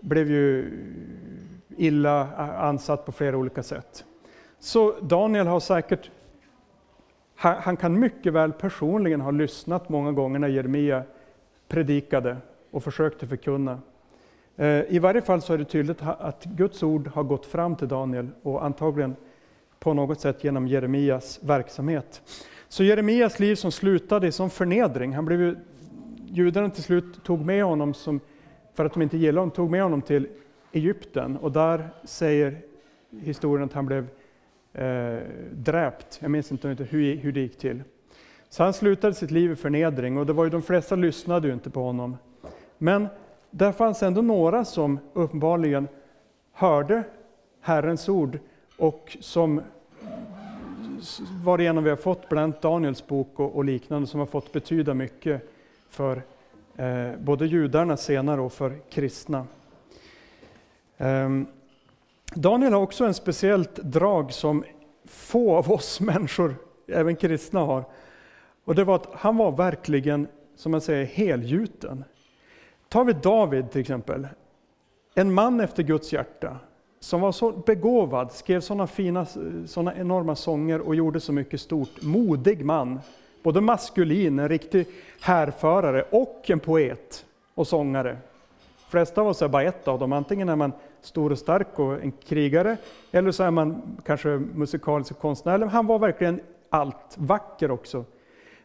blev 0.00 0.30
ju 0.30 0.70
illa 1.76 2.36
ansatt 2.56 3.06
på 3.06 3.12
flera 3.12 3.36
olika 3.36 3.62
sätt. 3.62 4.04
Så 4.58 4.94
Daniel 5.00 5.46
har 5.46 5.60
säkert, 5.60 6.10
han, 7.34 7.76
kan 7.76 8.00
mycket 8.00 8.32
väl 8.32 8.52
personligen 8.52 9.20
ha 9.20 9.30
lyssnat 9.30 9.88
många 9.88 10.12
gånger 10.12 10.38
när 10.38 10.48
Jeremia 10.48 11.02
predikade 11.68 12.36
och 12.70 12.84
försökte 12.84 13.26
förkunna. 13.26 13.80
Eh, 14.56 14.82
I 14.88 14.98
varje 14.98 15.22
fall 15.22 15.42
så 15.42 15.54
är 15.54 15.58
det 15.58 15.64
tydligt 15.64 16.02
att 16.02 16.44
Guds 16.44 16.82
ord 16.82 17.08
har 17.08 17.22
gått 17.22 17.46
fram 17.46 17.76
till 17.76 17.88
Daniel 17.88 18.28
och 18.42 18.64
antagligen 18.64 19.16
på 19.78 19.94
något 19.94 20.20
sätt 20.20 20.44
genom 20.44 20.68
Jeremias 20.68 21.40
verksamhet. 21.42 22.22
Så 22.68 22.84
Jeremias 22.84 23.40
liv 23.40 23.54
som 23.54 23.72
slutade 23.72 24.26
i 24.26 24.32
sån 24.32 24.50
förnedring, 24.50 25.12
han 25.12 25.24
blev 25.24 25.40
ju, 25.40 25.56
judarna 26.26 26.70
till 26.70 26.82
slut 26.82 27.24
tog 27.24 27.40
med 27.40 27.64
honom, 27.64 27.94
som, 27.94 28.20
för 28.74 28.84
att 28.84 28.92
de 28.92 29.02
inte 29.02 29.16
gillade 29.16 29.40
honom, 29.40 29.50
tog 29.50 29.70
med 29.70 29.82
honom 29.82 30.02
till 30.02 30.28
Egypten 30.72 31.36
och 31.36 31.52
där 31.52 31.88
säger 32.04 32.58
historien 33.10 33.64
att 33.64 33.72
han 33.72 33.86
blev 33.86 34.06
eh, 34.72 35.18
dräpt. 35.52 36.18
Jag 36.22 36.30
minns 36.30 36.52
inte 36.52 36.68
hur, 36.68 37.16
hur 37.16 37.32
det 37.32 37.40
gick 37.40 37.58
till. 37.58 37.82
Så 38.48 38.64
han 38.64 38.72
slutade 38.72 39.14
sitt 39.14 39.30
liv 39.30 39.52
i 39.52 39.56
förnedring 39.56 40.18
och 40.18 40.26
det 40.26 40.32
var 40.32 40.44
ju 40.44 40.50
de 40.50 40.62
flesta 40.62 40.96
lyssnade 40.96 41.48
ju 41.48 41.54
inte 41.54 41.70
på 41.70 41.82
honom. 41.82 42.16
Men 42.78 43.06
där 43.50 43.72
fanns 43.72 44.02
ändå 44.02 44.22
några 44.22 44.64
som 44.64 44.98
uppenbarligen 45.12 45.88
hörde 46.52 47.02
Herrens 47.60 48.08
ord 48.08 48.38
och 48.78 49.16
som 49.20 49.62
varigenom 51.44 51.84
vi 51.84 51.90
har 51.90 51.96
fått 51.96 52.28
bland 52.28 52.44
annat 52.44 52.62
Daniels 52.62 53.06
bok 53.06 53.40
och, 53.40 53.56
och, 53.56 53.64
liknande 53.64 54.06
som 54.06 54.20
har 54.20 54.26
fått 54.26 54.52
betyda 54.52 54.94
mycket 54.94 55.50
för 55.90 56.22
eh, 56.76 57.10
både 57.18 57.46
judarna 57.46 57.96
senare 57.96 58.40
och 58.40 58.52
för 58.52 58.78
kristna. 58.90 59.46
Um, 60.96 61.46
Daniel 62.34 62.72
har 62.72 62.80
också 62.80 63.04
en 63.04 63.14
speciellt 63.14 63.76
drag 63.76 64.32
som 64.32 64.64
få 65.04 65.56
av 65.56 65.72
oss 65.72 66.00
människor, 66.00 66.54
även 66.86 67.16
kristna, 67.16 67.60
har. 67.60 67.84
Och 68.64 68.74
det 68.74 68.84
var 68.84 68.94
att 68.94 69.08
han 69.12 69.36
var 69.36 69.52
verkligen, 69.52 70.26
som 70.56 70.72
man 70.72 70.80
säger, 70.80 71.04
helgjuten. 71.04 72.04
Tar 72.88 73.04
vi 73.04 73.12
David 73.12 73.70
till 73.70 73.80
exempel, 73.80 74.28
en 75.14 75.34
man 75.34 75.60
efter 75.60 75.82
Guds 75.82 76.12
hjärta, 76.12 76.56
som 77.00 77.20
var 77.20 77.32
så 77.32 77.52
begåvad, 77.52 78.32
skrev 78.32 78.60
sådana 78.60 78.86
fina, 78.86 79.20
eh, 79.20 79.26
såna 79.66 79.94
enorma 79.96 80.36
sånger 80.36 80.80
och 80.80 80.94
gjorde 80.94 81.20
så 81.20 81.32
mycket 81.32 81.60
stort. 81.60 82.02
Modig 82.02 82.64
man, 82.64 83.00
både 83.42 83.60
maskulin, 83.60 84.38
en 84.38 84.48
riktig 84.48 84.86
härförare 85.20 86.04
och 86.10 86.50
en 86.50 86.60
poet 86.60 87.24
och 87.54 87.66
sångare. 87.66 88.10
De 88.10 88.90
flesta 88.90 89.20
av 89.20 89.28
oss 89.28 89.42
är 89.42 89.48
bara 89.48 89.62
ett 89.62 89.88
av 89.88 89.98
dem, 89.98 90.12
antingen 90.12 90.48
är 90.48 90.56
man 90.56 90.72
stor 91.00 91.32
och 91.32 91.38
stark 91.38 91.78
och 91.78 92.02
en 92.02 92.12
krigare, 92.12 92.76
eller 93.12 93.32
så 93.32 93.42
är 93.42 93.50
man 93.50 93.82
kanske 94.04 94.28
musikalisk 94.28 95.18
konstnär. 95.18 95.58
Han 95.58 95.86
var 95.86 95.98
verkligen 95.98 96.40
allt, 96.70 97.14
vacker 97.16 97.70
också. 97.70 98.04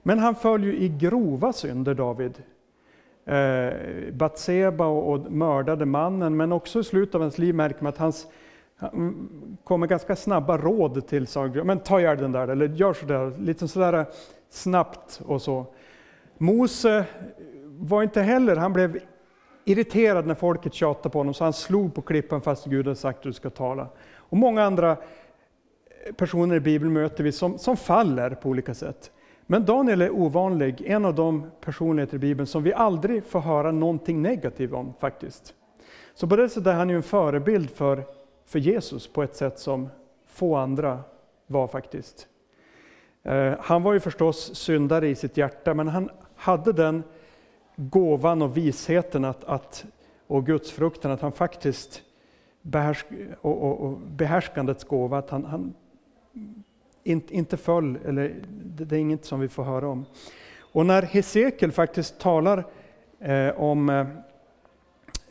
Men 0.03 0.19
han 0.19 0.35
föll 0.35 0.63
ju 0.63 0.77
i 0.77 0.89
grova 0.89 1.53
synder, 1.53 1.93
David. 1.93 2.33
Eh, 3.25 3.73
Batseba 4.11 4.85
och, 4.85 5.11
och 5.11 5.31
mördade 5.31 5.85
mannen, 5.85 6.37
men 6.37 6.51
också 6.51 6.79
i 6.79 6.83
slutet 6.83 7.15
av 7.15 7.21
hans 7.21 7.37
liv 7.37 7.55
märker 7.55 7.83
man 7.83 7.89
att 7.89 7.97
hans 7.97 8.27
han 8.75 9.29
kommer 9.63 9.87
ganska 9.87 10.15
snabba 10.15 10.57
råd 10.57 11.07
till 11.07 11.27
Saul. 11.27 11.63
Men 11.63 11.79
ta 11.79 11.99
ihjäl 11.99 12.17
den 12.17 12.31
där, 12.31 12.47
eller 12.47 12.67
gör 12.67 12.93
sådär, 12.93 13.33
lite 13.39 13.67
sådär 13.67 13.93
eh, 13.93 14.05
snabbt 14.49 15.21
och 15.25 15.41
så. 15.41 15.65
Mose 16.37 17.05
var 17.65 18.03
inte 18.03 18.21
heller, 18.21 18.55
han 18.55 18.73
blev 18.73 18.99
irriterad 19.65 20.27
när 20.27 20.35
folket 20.35 20.73
tjatade 20.73 21.09
på 21.09 21.19
honom, 21.19 21.33
så 21.33 21.43
han 21.43 21.53
slog 21.53 21.95
på 21.95 22.01
klippan 22.01 22.41
fast 22.41 22.65
Gud 22.65 22.85
hade 22.85 22.95
sagt 22.95 23.17
att 23.17 23.23
du 23.23 23.33
ska 23.33 23.49
tala. 23.49 23.87
Och 24.15 24.37
många 24.37 24.63
andra 24.63 24.91
eh, 24.91 26.13
personer 26.13 26.55
i 26.55 26.59
Bibeln 26.59 26.93
möter 26.93 27.23
vi 27.23 27.31
som, 27.31 27.57
som 27.57 27.77
faller 27.77 28.29
på 28.29 28.49
olika 28.49 28.73
sätt. 28.73 29.11
Men 29.53 29.65
Daniel 29.65 30.01
är 30.01 30.11
ovanlig, 30.11 30.81
en 30.85 31.05
av 31.05 31.15
de 31.15 31.51
personligheter 31.61 32.15
i 32.15 32.19
Bibeln 32.19 32.47
som 32.47 32.63
vi 32.63 32.73
aldrig 32.73 33.23
får 33.23 33.39
höra 33.39 33.71
någonting 33.71 34.21
negativt 34.21 34.73
om 34.73 34.93
faktiskt. 34.99 35.53
Så 36.13 36.27
på 36.27 36.35
det 36.35 36.49
sättet 36.49 36.67
är 36.67 36.73
han 36.73 36.89
ju 36.89 36.95
en 36.95 37.03
förebild 37.03 37.69
för, 37.69 38.03
för 38.45 38.59
Jesus 38.59 39.07
på 39.07 39.23
ett 39.23 39.35
sätt 39.35 39.59
som 39.59 39.89
få 40.27 40.55
andra 40.55 40.99
var 41.47 41.67
faktiskt. 41.67 42.27
Eh, 43.23 43.53
han 43.59 43.83
var 43.83 43.93
ju 43.93 43.99
förstås 43.99 44.55
syndare 44.55 45.07
i 45.07 45.15
sitt 45.15 45.37
hjärta, 45.37 45.73
men 45.73 45.87
han 45.87 46.09
hade 46.35 46.73
den 46.73 47.03
gåvan 47.75 48.41
och 48.41 48.57
visheten 48.57 49.25
att, 49.25 49.43
att, 49.43 49.85
och 50.27 50.45
gudsfrukten, 50.45 51.11
att 51.11 51.21
han 51.21 51.31
faktiskt 51.31 52.01
behärsk, 52.61 53.05
och, 53.41 53.63
och, 53.63 53.81
och 53.81 53.97
behärskandets 53.97 54.83
gåva, 54.83 55.17
att 55.17 55.29
han, 55.29 55.45
han 55.45 55.73
inte, 57.03 57.35
inte 57.35 57.57
föll, 57.57 57.97
eller 58.05 58.35
det, 58.47 58.95
är 58.95 58.99
inget 58.99 59.25
som 59.25 59.39
vi 59.39 59.47
får 59.47 59.63
höra 59.63 59.87
om. 59.87 60.05
Och 60.59 60.85
när 60.85 61.01
Hesekiel 61.01 61.71
faktiskt 61.71 62.19
talar 62.19 62.63
eh, 63.19 63.49
om, 63.49 63.89
eh, 63.89 64.05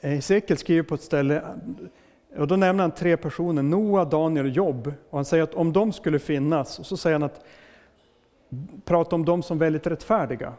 Hesekiel 0.00 0.58
skriver 0.58 0.82
på 0.82 0.94
ett 0.94 1.02
ställe, 1.02 1.42
och 2.36 2.46
då 2.46 2.56
nämner 2.56 2.84
han 2.84 2.90
tre 2.90 3.16
personer, 3.16 3.62
Noa, 3.62 4.04
Daniel 4.04 4.46
och 4.46 4.52
Jobb. 4.52 4.92
Och 5.10 5.18
han 5.18 5.24
säger 5.24 5.44
att 5.44 5.54
om 5.54 5.72
de 5.72 5.92
skulle 5.92 6.18
finnas, 6.18 6.78
och 6.78 6.86
så 6.86 6.96
säger 6.96 7.14
han 7.14 7.22
att 7.22 7.44
prata 8.84 9.16
om 9.16 9.24
dem 9.24 9.42
som 9.42 9.58
väldigt 9.58 9.86
rättfärdiga. 9.86 10.52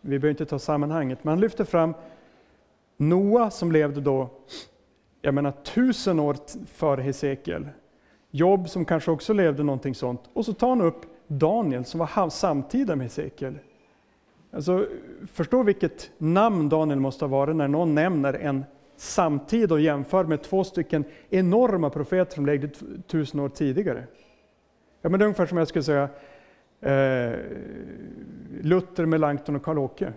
Vi 0.00 0.18
behöver 0.18 0.30
inte 0.30 0.46
ta 0.46 0.58
sammanhanget, 0.58 1.24
men 1.24 1.32
han 1.32 1.40
lyfter 1.40 1.64
fram 1.64 1.94
Noa 2.96 3.50
som 3.50 3.72
levde 3.72 4.00
då, 4.00 4.30
jag 5.22 5.34
menar 5.34 5.50
tusen 5.50 6.20
år 6.20 6.36
före 6.66 7.02
Hesekiel. 7.02 7.68
Jobb 8.36 8.68
som 8.68 8.84
kanske 8.84 9.10
också 9.10 9.32
levde 9.32 9.62
någonting 9.62 9.94
sånt. 9.94 10.20
Och 10.32 10.44
så 10.44 10.52
tar 10.52 10.68
han 10.68 10.80
upp 10.80 11.00
Daniel 11.26 11.84
som 11.84 12.00
var 12.00 12.30
samtida 12.30 12.96
med 12.96 13.04
Hesekiel. 13.04 13.58
Alltså, 14.50 14.86
förstå 15.32 15.62
vilket 15.62 16.10
namn 16.18 16.68
Daniel 16.68 17.00
måste 17.00 17.24
ha 17.24 17.30
varit 17.30 17.56
när 17.56 17.68
någon 17.68 17.94
nämner 17.94 18.34
en 18.34 18.64
samtid 18.96 19.72
och 19.72 19.80
jämför 19.80 20.24
med 20.24 20.42
två 20.42 20.64
stycken 20.64 21.04
enorma 21.30 21.90
profeter 21.90 22.34
som 22.34 22.46
levde 22.46 22.68
tusen 23.06 23.40
år 23.40 23.48
tidigare. 23.48 24.04
Ja, 25.02 25.08
men 25.08 25.18
det 25.18 25.24
är 25.24 25.26
ungefär 25.26 25.46
som 25.46 25.58
jag 25.58 25.68
skulle 25.68 25.82
säga 25.82 26.08
eh, 26.80 27.38
Luther, 28.60 29.06
Melanchthon 29.06 29.56
och 29.56 29.62
Karl-Åke. 29.62 30.12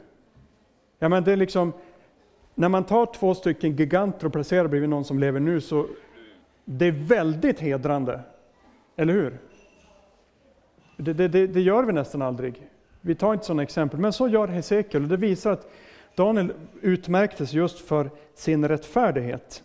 Ja, 1.00 1.10
men 1.10 1.24
det 1.24 1.32
är 1.32 1.38
liksom, 1.38 1.74
när 2.56 2.70
man 2.70 2.84
tar 2.84 3.06
två 3.06 3.36
stycken 3.36 3.76
giganter 3.76 4.26
och 4.26 4.34
placerar 4.34 4.68
bredvid 4.68 4.90
någon 4.90 5.06
som 5.06 5.20
lever 5.20 5.40
nu 5.40 5.62
så 5.62 5.86
det 6.72 6.86
är 6.86 6.92
väldigt 6.92 7.60
hedrande. 7.60 8.22
Eller 8.96 9.14
hur? 9.14 9.40
Det, 10.98 11.14
det, 11.14 11.28
det, 11.28 11.48
det 11.48 11.62
gör 11.62 11.84
vi 11.84 11.94
nästan 11.94 12.22
aldrig. 12.22 12.68
Vi 13.02 13.16
tar 13.16 13.34
inte 13.34 13.46
sådana 13.46 13.64
exempel, 13.64 14.00
men 14.00 14.14
så 14.14 14.28
gör 14.28 14.48
Hesekiel 14.48 15.04
och 15.04 15.10
det 15.10 15.18
visar 15.18 15.52
att 15.52 15.72
Daniel 16.16 16.54
utmärktes 16.82 17.54
just 17.54 17.80
för 17.80 18.10
sin 18.34 18.68
rättfärdighet. 18.68 19.64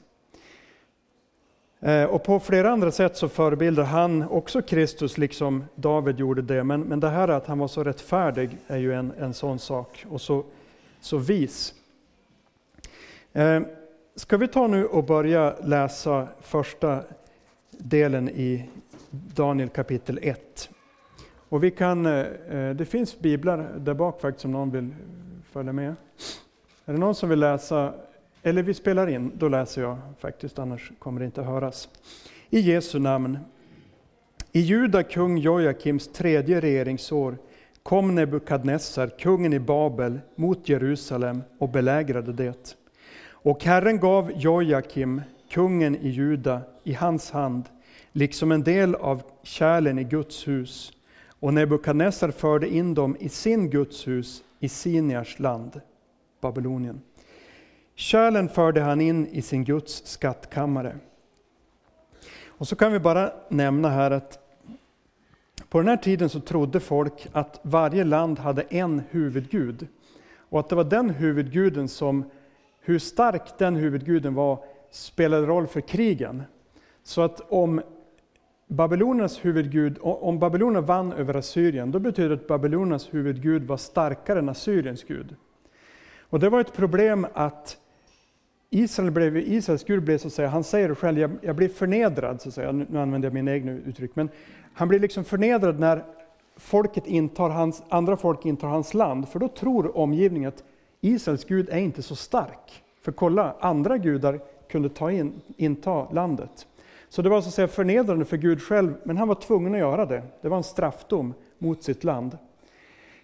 Eh, 1.80 2.04
och 2.04 2.24
på 2.24 2.40
flera 2.40 2.70
andra 2.70 2.90
sätt 2.90 3.16
så 3.16 3.28
förebildar 3.28 3.84
han 3.84 4.28
också 4.28 4.62
Kristus, 4.62 5.18
liksom 5.18 5.64
David 5.74 6.18
gjorde 6.18 6.42
det. 6.42 6.64
Men, 6.64 6.80
men 6.80 7.00
det 7.00 7.08
här 7.08 7.28
att 7.28 7.46
han 7.46 7.58
var 7.58 7.68
så 7.68 7.84
rättfärdig 7.84 8.58
är 8.66 8.78
ju 8.78 8.94
en, 8.94 9.12
en 9.18 9.34
sån 9.34 9.58
sak, 9.58 10.06
och 10.10 10.20
så, 10.20 10.44
så 11.00 11.18
vis. 11.18 11.74
Eh, 13.32 13.60
Ska 14.16 14.36
vi 14.36 14.48
ta 14.48 14.66
nu 14.66 14.86
och 14.86 15.04
börja 15.04 15.54
läsa 15.62 16.28
första 16.40 17.02
delen 17.70 18.28
i 18.28 18.68
Daniel 19.10 19.68
kapitel 19.68 20.18
1. 20.22 20.70
Och 21.48 21.64
vi 21.64 21.70
kan, 21.70 22.06
eh, 22.06 22.24
det 22.74 22.88
finns 22.88 23.18
biblar 23.18 23.68
där 23.78 23.94
bak 23.94 24.20
faktiskt 24.20 24.44
om 24.44 24.52
någon 24.52 24.70
vill 24.70 24.94
följa 25.52 25.72
med. 25.72 25.94
Är 26.84 26.92
det 26.92 26.98
någon 26.98 27.14
som 27.14 27.28
vill 27.28 27.38
läsa, 27.38 27.94
eller 28.42 28.62
vi 28.62 28.74
spelar 28.74 29.06
in, 29.06 29.32
då 29.34 29.48
läser 29.48 29.82
jag 29.82 29.98
faktiskt, 30.18 30.58
annars 30.58 30.92
kommer 30.98 31.20
det 31.20 31.26
inte 31.26 31.42
höras. 31.42 31.88
I 32.50 32.60
Jesu 32.60 32.98
namn. 32.98 33.38
I 34.52 34.60
Juda 34.60 35.02
kung 35.02 35.38
Jojakims 35.38 36.12
tredje 36.12 36.60
regeringsår 36.60 37.36
kom 37.82 38.14
Nebukadnessar, 38.14 39.08
kungen 39.08 39.52
i 39.52 39.60
Babel, 39.60 40.20
mot 40.34 40.68
Jerusalem 40.68 41.42
och 41.58 41.68
belägrade 41.68 42.32
det. 42.32 42.76
Och 43.44 43.64
Herren 43.64 44.00
gav 44.00 44.32
Jojakim, 44.36 45.22
kungen 45.50 45.96
i 45.96 46.08
Juda, 46.08 46.60
i 46.84 46.92
hans 46.92 47.30
hand, 47.30 47.64
liksom 48.12 48.52
en 48.52 48.62
del 48.62 48.94
av 48.94 49.22
kärlen 49.42 49.98
i 49.98 50.04
Guds 50.04 50.48
hus, 50.48 50.92
och 51.40 51.54
Nebukadnessar 51.54 52.30
förde 52.30 52.68
in 52.68 52.94
dem 52.94 53.16
i 53.20 53.28
sin 53.28 53.70
Guds 53.70 54.08
hus 54.08 54.42
i 54.60 54.68
Siniars 54.68 55.38
land. 55.38 55.80
Babylonien. 56.40 57.00
Kärlen 57.94 58.48
förde 58.48 58.80
han 58.80 59.00
in 59.00 59.26
i 59.26 59.42
sin 59.42 59.64
Guds 59.64 60.06
skattkammare. 60.06 60.96
Och 62.46 62.68
så 62.68 62.76
kan 62.76 62.92
vi 62.92 62.98
bara 62.98 63.32
nämna 63.48 63.88
här 63.88 64.10
att 64.10 64.38
på 65.68 65.78
den 65.78 65.88
här 65.88 65.96
tiden 65.96 66.28
så 66.28 66.40
trodde 66.40 66.80
folk 66.80 67.28
att 67.32 67.60
varje 67.62 68.04
land 68.04 68.38
hade 68.38 68.62
en 68.62 69.02
huvudgud. 69.10 69.86
Och 70.36 70.60
att 70.60 70.68
det 70.68 70.76
var 70.76 70.84
den 70.84 71.10
huvudguden 71.10 71.88
som, 71.88 72.24
hur 72.84 72.98
stark 72.98 73.58
den 73.58 73.76
huvudguden 73.76 74.34
var, 74.34 74.64
spelade 74.90 75.46
roll 75.46 75.66
för 75.66 75.80
krigen. 75.80 76.42
Så 77.02 77.22
att 77.22 77.40
om 77.48 77.80
Babylonernas 78.66 79.44
huvudgud, 79.44 79.98
om 80.00 80.38
Babylonerna 80.38 80.80
vann 80.80 81.12
över 81.12 81.34
Assyrien, 81.34 81.90
då 81.90 81.98
betyder 81.98 82.28
det 82.28 82.34
att 82.34 82.46
Babylonernas 82.46 83.14
huvudgud 83.14 83.62
var 83.62 83.76
starkare 83.76 84.38
än 84.38 84.48
Assyriens 84.48 85.04
gud. 85.04 85.36
Och 86.20 86.40
det 86.40 86.48
var 86.48 86.60
ett 86.60 86.72
problem 86.72 87.26
att 87.32 87.78
Israel 88.70 89.10
blev, 89.10 89.36
Israels 89.36 89.84
Gud 89.84 90.04
blev 90.04 90.18
så 90.18 90.26
att 90.26 90.32
säga, 90.32 90.48
han 90.48 90.64
säger 90.64 90.88
det 90.88 90.94
själv, 90.94 91.18
jag, 91.18 91.30
jag 91.40 91.56
blir 91.56 91.68
förnedrad, 91.68 92.40
så 92.40 92.48
att 92.48 92.54
säga. 92.54 92.72
nu 92.72 92.98
använder 92.98 93.26
jag 93.26 93.34
mina 93.34 93.52
egna 93.52 93.72
uttryck, 93.72 94.16
men 94.16 94.28
han 94.74 94.88
blir 94.88 95.00
liksom 95.00 95.24
förnedrad 95.24 95.80
när 95.80 96.04
folket 96.56 97.06
intar 97.06 97.50
hans, 97.50 97.82
andra 97.88 98.16
folk 98.16 98.46
intar 98.46 98.68
hans 98.68 98.94
land, 98.94 99.28
för 99.28 99.38
då 99.38 99.48
tror 99.48 99.96
omgivningen 99.96 100.48
att 100.48 100.64
Israels 101.08 101.44
Gud 101.44 101.68
är 101.68 101.78
inte 101.78 102.02
så 102.02 102.16
stark. 102.16 102.82
För 103.02 103.12
kolla, 103.12 103.54
andra 103.60 103.98
gudar 103.98 104.40
kunde 104.68 104.88
ta 104.88 105.10
in, 105.10 105.40
inta 105.56 106.10
landet. 106.10 106.66
Så 107.08 107.22
det 107.22 107.28
var 107.28 107.40
så 107.40 107.48
att 107.48 107.54
säga 107.54 107.68
förnedrande 107.68 108.24
för 108.24 108.36
Gud 108.36 108.62
själv, 108.62 108.94
men 109.04 109.16
han 109.16 109.28
var 109.28 109.34
tvungen 109.34 109.74
att 109.74 109.78
göra 109.78 110.06
det. 110.06 110.22
Det 110.40 110.48
var 110.48 110.56
en 110.56 110.62
straffdom 110.62 111.34
mot 111.58 111.82
sitt 111.82 112.04
land. 112.04 112.38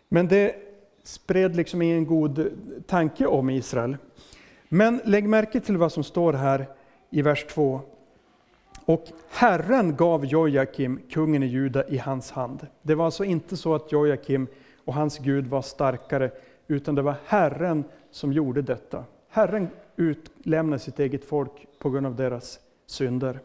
Men 0.08 0.28
det 0.28 0.54
spred 1.02 1.56
liksom 1.56 1.82
ingen 1.82 2.06
god 2.06 2.50
tanke 2.86 3.26
om 3.26 3.50
Israel. 3.50 3.96
Men 4.68 5.00
lägg 5.04 5.28
märke 5.28 5.60
till 5.60 5.76
vad 5.76 5.92
som 5.92 6.04
står 6.04 6.32
här 6.32 6.66
i 7.10 7.22
vers 7.22 7.46
2. 7.46 7.80
Och 8.84 9.04
Herren 9.30 9.96
gav 9.96 10.24
Jojakim, 10.24 11.00
kungen 11.10 11.42
i 11.42 11.46
Juda, 11.46 11.88
i 11.88 11.98
hans 11.98 12.30
hand. 12.30 12.66
Det 12.82 12.94
var 12.94 13.04
alltså 13.04 13.24
inte 13.24 13.56
så 13.56 13.74
att 13.74 13.92
Jojakim 13.92 14.46
och 14.84 14.94
hans 14.94 15.18
Gud 15.18 15.46
var 15.46 15.62
starkare, 15.62 16.30
utan 16.70 16.94
det 16.94 17.02
var 17.02 17.14
Herren 17.26 17.84
som 18.10 18.32
gjorde 18.32 18.62
detta. 18.62 19.04
Herren 19.28 19.68
utlämnade 19.96 20.78
sitt 20.78 21.00
eget 21.00 21.24
folk 21.24 21.66
på 21.78 21.90
grund 21.90 22.06
av 22.06 22.16
deras 22.16 22.60
synder. 22.86 23.38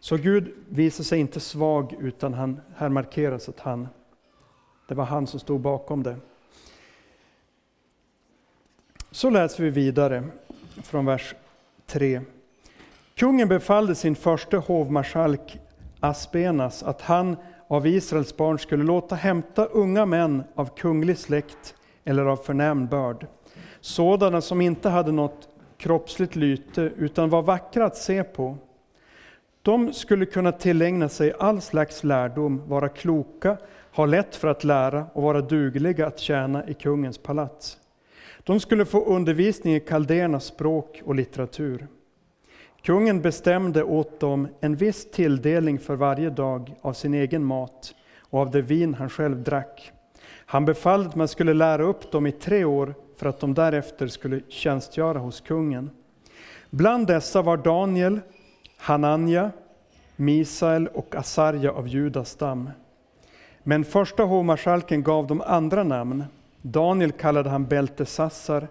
Så 0.00 0.16
Gud 0.16 0.54
visar 0.68 1.04
sig 1.04 1.18
inte 1.20 1.40
svag, 1.40 1.96
utan 2.00 2.34
han, 2.34 2.60
här 2.76 2.88
markeras 2.88 3.48
att 3.48 3.60
han, 3.60 3.88
det 4.88 4.94
var 4.94 5.04
han 5.04 5.26
som 5.26 5.40
stod 5.40 5.60
bakom 5.60 6.02
det. 6.02 6.16
Så 9.10 9.30
läser 9.30 9.64
vi 9.64 9.70
vidare 9.70 10.24
från 10.82 11.06
vers 11.06 11.34
3. 11.86 12.20
Kungen 13.14 13.48
befallde 13.48 13.94
sin 13.94 14.16
första 14.16 14.58
hovmarskalk 14.58 15.58
Aspenas 16.00 16.82
att 16.82 17.00
han 17.00 17.36
av 17.68 17.86
Israels 17.86 18.36
barn 18.36 18.58
skulle 18.58 18.84
låta 18.84 19.14
hämta 19.14 19.64
unga 19.64 20.06
män 20.06 20.44
av 20.54 20.76
kunglig 20.76 21.18
släkt 21.18 21.74
eller 22.04 22.24
av 22.26 22.36
förnäm 22.36 22.86
börd, 22.86 23.26
sådana 23.80 24.40
som 24.40 24.60
inte 24.60 24.88
hade 24.88 25.12
något 25.12 25.48
kroppsligt 25.76 26.36
lyte 26.36 26.82
utan 26.96 27.30
var 27.30 27.42
vackra 27.42 27.84
att 27.84 27.96
se 27.96 28.24
på. 28.24 28.56
De 29.62 29.92
skulle 29.92 30.26
kunna 30.26 30.52
tillägna 30.52 31.08
sig 31.08 31.32
all 31.38 31.60
slags 31.60 32.04
lärdom, 32.04 32.62
vara 32.68 32.88
kloka, 32.88 33.56
ha 33.92 34.06
lätt 34.06 34.36
för 34.36 34.48
att 34.48 34.64
lära 34.64 35.06
och 35.12 35.22
vara 35.22 35.40
dugliga 35.40 36.06
att 36.06 36.18
tjäna 36.18 36.68
i 36.68 36.74
kungens 36.74 37.18
palats. 37.18 37.78
De 38.44 38.60
skulle 38.60 38.84
få 38.84 39.04
undervisning 39.04 39.74
i 39.74 39.80
kaldéernas 39.80 40.44
språk 40.44 41.02
och 41.04 41.14
litteratur. 41.14 41.86
Kungen 42.82 43.22
bestämde 43.22 43.82
åt 43.82 44.20
dem 44.20 44.48
en 44.60 44.76
viss 44.76 45.10
tilldelning 45.10 45.78
för 45.78 45.96
varje 45.96 46.30
dag 46.30 46.74
av 46.80 46.92
sin 46.92 47.14
egen 47.14 47.44
mat 47.44 47.94
och 48.20 48.40
av 48.40 48.50
det 48.50 48.62
vin 48.62 48.94
han 48.94 49.10
själv 49.10 49.42
drack. 49.42 49.92
Han 50.54 50.64
befallde 50.64 51.08
att 51.08 51.14
man 51.14 51.28
skulle 51.28 51.54
lära 51.54 51.82
upp 51.82 52.12
dem 52.12 52.26
i 52.26 52.32
tre 52.32 52.64
år 52.64 52.94
för 53.16 53.26
att 53.26 53.40
de 53.40 53.54
därefter 53.54 54.06
skulle 54.06 54.40
tjänstgöra 54.48 55.18
hos 55.18 55.40
kungen. 55.40 55.90
Bland 56.70 57.06
dessa 57.06 57.42
var 57.42 57.56
Daniel, 57.56 58.20
Hananja, 58.76 59.50
Misael 60.16 60.88
och 60.88 61.14
Asarja 61.14 61.72
av 61.72 61.88
Judas 61.88 62.30
stam. 62.30 62.70
Men 63.62 63.84
första 63.84 64.22
hovmarskalken 64.22 65.02
gav 65.02 65.26
dem 65.26 65.42
andra 65.46 65.84
namn. 65.84 66.24
Daniel 66.62 67.12
kallade 67.12 67.50
han 67.50 67.66
Beltesassar, 67.66 68.68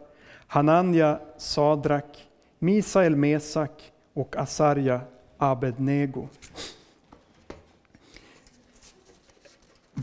Hananja 0.48 1.20
Sadrak, 1.38 2.28
Misael 2.60 3.16
Mesak 3.16 3.92
och 4.14 4.38
Asarja 4.38 5.02
Abednego. 5.38 6.28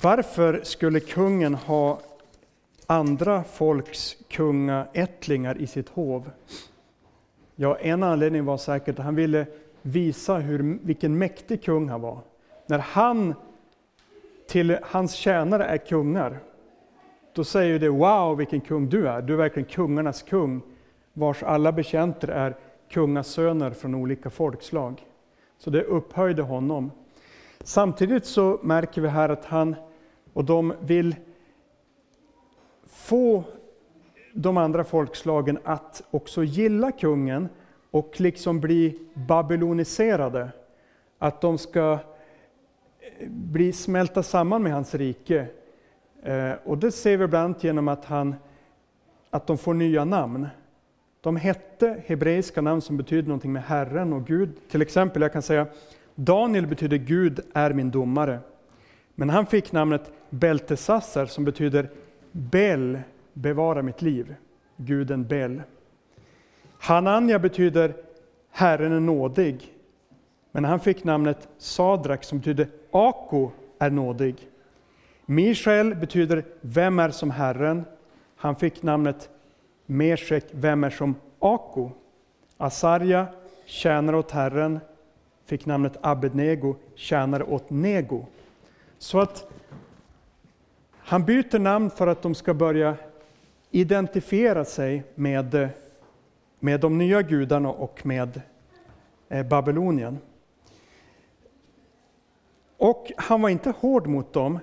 Varför 0.02 0.60
skulle 0.62 1.00
kungen 1.00 1.54
ha 1.54 2.00
andra 2.86 3.44
folks 3.44 4.16
kungaättlingar 4.28 5.58
i 5.58 5.66
sitt 5.66 5.88
hov? 5.88 6.30
Ja, 7.56 7.76
en 7.76 8.02
anledning 8.02 8.44
var 8.44 8.56
säkert 8.56 8.98
att 8.98 9.04
han 9.04 9.14
ville 9.14 9.46
visa 9.82 10.34
hur, 10.38 10.78
vilken 10.82 11.18
mäktig 11.18 11.62
kung 11.62 11.88
han 11.88 12.00
var. 12.00 12.18
När 12.66 12.78
han 12.78 13.34
till 14.48 14.78
hans 14.82 15.14
tjänare 15.14 15.64
är 15.64 15.78
kungar, 15.78 16.38
då 17.32 17.44
säger 17.44 17.78
det 17.78 17.88
wow 17.88 18.36
vilken 18.36 18.60
kung 18.60 18.88
du 18.88 19.08
är. 19.08 19.22
Du 19.22 19.32
är 19.32 19.38
verkligen 19.38 19.68
kungarnas 19.68 20.22
kung, 20.22 20.62
vars 21.12 21.42
alla 21.42 21.72
betjänter 21.72 22.28
är 22.28 22.56
kungasöner 22.90 23.70
från 23.70 23.94
olika 23.94 24.30
folkslag. 24.30 25.06
Så 25.58 25.70
det 25.70 25.82
upphöjde 25.82 26.42
honom. 26.42 26.90
Samtidigt 27.64 28.26
så 28.26 28.60
märker 28.62 29.00
vi 29.00 29.08
här 29.08 29.28
att 29.28 29.44
han 29.44 29.76
och 30.32 30.44
de 30.44 30.74
vill 30.80 31.16
få 32.86 33.44
de 34.32 34.56
andra 34.56 34.84
folkslagen 34.84 35.58
att 35.64 36.02
också 36.10 36.44
gilla 36.44 36.92
kungen 36.92 37.48
och 37.90 38.20
liksom 38.20 38.60
bli 38.60 38.98
babyloniserade. 39.14 40.48
Att 41.18 41.40
de 41.40 41.58
ska 41.58 41.98
eh, 43.00 43.28
bli 43.28 43.72
smälta 43.72 44.22
samman 44.22 44.62
med 44.62 44.72
hans 44.72 44.94
rike 44.94 45.46
eh, 46.22 46.52
och 46.64 46.78
det 46.78 46.92
ser 46.92 47.16
vi 47.16 47.26
bland 47.26 47.44
annat 47.44 47.64
genom 47.64 47.88
att, 47.88 48.04
han, 48.04 48.34
att 49.30 49.46
de 49.46 49.58
får 49.58 49.74
nya 49.74 50.04
namn. 50.04 50.48
De 51.20 51.36
hette 51.36 52.02
hebreiska 52.06 52.60
namn 52.60 52.80
som 52.80 52.96
betyder 52.96 53.28
någonting 53.28 53.52
med 53.52 53.62
Herren 53.62 54.12
och 54.12 54.26
Gud. 54.26 54.50
Till 54.70 54.82
exempel, 54.82 55.22
jag 55.22 55.32
kan 55.32 55.42
säga 55.42 55.66
Daniel 56.14 56.66
betyder 56.66 56.96
Gud 56.96 57.40
är 57.52 57.72
min 57.72 57.90
domare. 57.90 58.38
Men 59.14 59.30
han 59.30 59.46
fick 59.46 59.72
namnet 59.72 60.12
Beltesassar 60.30 61.26
som 61.26 61.44
betyder 61.44 61.90
Bel, 62.32 62.98
bevara 63.32 63.82
mitt 63.82 64.02
liv. 64.02 64.34
Guden 64.76 65.26
Bel. 65.26 65.62
Hananja 66.78 67.38
betyder 67.38 67.94
Herren 68.50 68.92
är 68.92 69.00
nådig. 69.00 69.74
Men 70.52 70.64
han 70.64 70.80
fick 70.80 71.04
namnet 71.04 71.48
Sadrak 71.58 72.24
som 72.24 72.38
betyder 72.38 72.68
Ako 72.90 73.50
är 73.78 73.90
nådig. 73.90 74.48
Mishael 75.26 75.94
betyder 75.94 76.44
Vem 76.60 76.98
är 76.98 77.10
som 77.10 77.30
Herren? 77.30 77.84
Han 78.36 78.56
fick 78.56 78.82
namnet 78.82 79.28
Meshek, 79.86 80.44
Vem 80.50 80.84
är 80.84 80.90
som 80.90 81.14
Ako? 81.38 81.90
Asarja, 82.56 83.26
tjänare 83.64 84.16
åt 84.16 84.30
Herren, 84.30 84.80
fick 85.44 85.66
namnet 85.66 85.98
Abednego, 86.00 86.74
tjänare 86.94 87.44
åt 87.44 87.70
Nego. 87.70 88.24
Så 88.98 89.20
att 89.20 89.50
han 91.10 91.24
byter 91.24 91.58
namn 91.58 91.90
för 91.90 92.06
att 92.06 92.22
de 92.22 92.34
ska 92.34 92.54
börja 92.54 92.96
identifiera 93.70 94.64
sig 94.64 95.02
med, 95.14 95.68
med 96.60 96.80
de 96.80 96.98
nya 96.98 97.22
gudarna 97.22 97.68
och 97.68 98.06
med 98.06 98.40
eh, 99.28 99.46
Babylonien. 99.46 100.18
Och 102.76 103.12
han 103.16 103.42
var 103.42 103.48
inte 103.48 103.70
hård 103.70 104.06
mot 104.06 104.32
dem, 104.32 104.58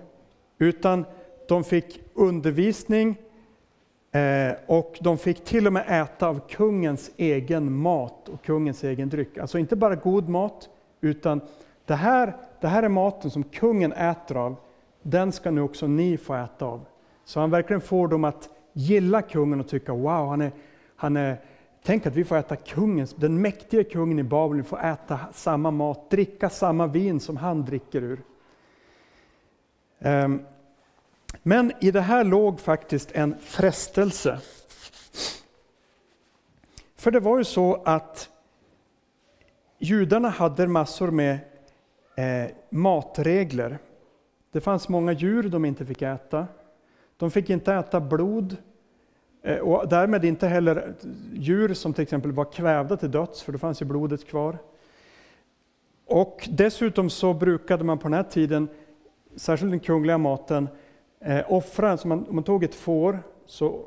utan 0.58 1.06
de 1.48 1.64
fick 1.64 2.02
undervisning 2.14 3.18
eh, 4.12 4.52
och 4.66 4.98
de 5.02 5.18
fick 5.18 5.44
till 5.44 5.68
och 5.68 5.74
med 5.74 6.02
äta 6.02 6.28
av 6.28 6.42
kungens 6.50 7.12
egen 7.18 7.78
mat 7.78 8.30
och 8.30 8.44
kungens 8.44 8.84
egen 8.84 9.10
dryck. 9.10 9.38
Alltså 9.38 9.60
inte 9.60 9.76
bara 9.76 9.96
god 9.96 10.30
mat, 10.30 10.70
utan 11.02 11.42
det 11.86 11.96
här, 11.96 12.36
det 12.62 12.68
här 12.68 12.84
är 12.84 12.90
maten 12.90 13.32
som 13.32 13.44
kungen 13.44 13.94
äter 13.94 14.38
av, 14.38 14.56
den 15.10 15.32
ska 15.32 15.52
nu 15.52 15.62
också 15.62 15.88
ni 15.88 16.18
få 16.18 16.36
äta 16.36 16.66
av. 16.66 16.86
Så 17.26 17.40
han 17.40 17.52
verkligen 17.52 17.82
får 17.82 18.08
dem 18.08 18.24
att 18.24 18.50
gilla 18.74 19.22
kungen 19.22 19.60
och 19.60 19.68
tycka 19.68 19.94
wow, 19.94 20.30
han 20.30 20.42
är, 20.42 20.52
han 20.96 21.18
är, 21.18 21.42
tänk 21.84 22.06
att 22.06 22.16
vi 22.16 22.24
får 22.24 22.38
äta 22.38 22.56
kungens, 22.56 23.14
den 23.14 23.42
mäktiga 23.42 23.84
kungen 23.84 24.20
i 24.20 24.24
Babylon 24.24 24.64
får 24.64 24.86
äta 24.86 25.20
samma 25.34 25.72
mat, 25.72 26.10
dricka 26.10 26.50
samma 26.50 26.88
vin 26.88 27.20
som 27.20 27.38
han 27.38 27.66
dricker 27.66 28.02
ur. 28.04 28.22
Ehm, 30.00 30.42
men 31.44 31.72
i 31.80 31.92
det 31.92 32.02
här 32.02 32.24
låg 32.24 32.60
faktiskt 32.60 33.12
en 33.12 33.36
frestelse. 33.40 34.40
För 36.96 37.12
det 37.12 37.20
var 37.20 37.38
ju 37.38 37.44
så 37.44 37.82
att 37.86 38.30
judarna 39.80 40.30
hade 40.30 40.68
massor 40.68 41.12
med 41.12 41.40
eh, 42.16 42.52
matregler. 42.70 43.80
Det 44.52 44.62
fanns 44.62 44.90
många 44.90 45.12
djur 45.12 45.44
de 45.44 45.66
inte 45.66 45.86
fick 45.86 46.02
äta. 46.02 46.48
De 47.18 47.32
fick 47.32 47.50
inte 47.50 47.74
äta 47.74 48.00
blod 48.00 48.58
eh, 49.42 49.58
och 49.58 49.90
därmed 49.90 50.26
inte 50.26 50.48
heller 50.48 50.94
djur 51.34 51.74
som 51.74 51.94
till 51.94 52.04
exempel 52.04 52.32
var 52.32 52.46
kvävda 52.46 52.98
till 52.98 53.12
döds, 53.12 53.42
för 53.42 53.52
då 53.52 53.58
fanns 53.58 53.82
ju 53.82 53.86
blodet 53.86 54.28
kvar. 54.28 54.58
Och 56.06 56.50
dessutom 56.52 57.10
så 57.10 57.34
brukade 57.34 57.84
man 57.84 57.98
på 57.98 58.04
den 58.08 58.14
här 58.14 58.24
tiden, 58.24 58.68
särskilt 59.36 59.72
den 59.72 59.80
kungliga 59.80 60.18
maten, 60.18 60.70
eh, 61.20 61.52
offra, 61.52 61.98
så 61.98 62.08
man, 62.08 62.26
om 62.30 62.36
man 62.36 62.44
tog 62.44 62.64
ett 62.64 62.76
får, 62.76 63.20
så 63.46 63.86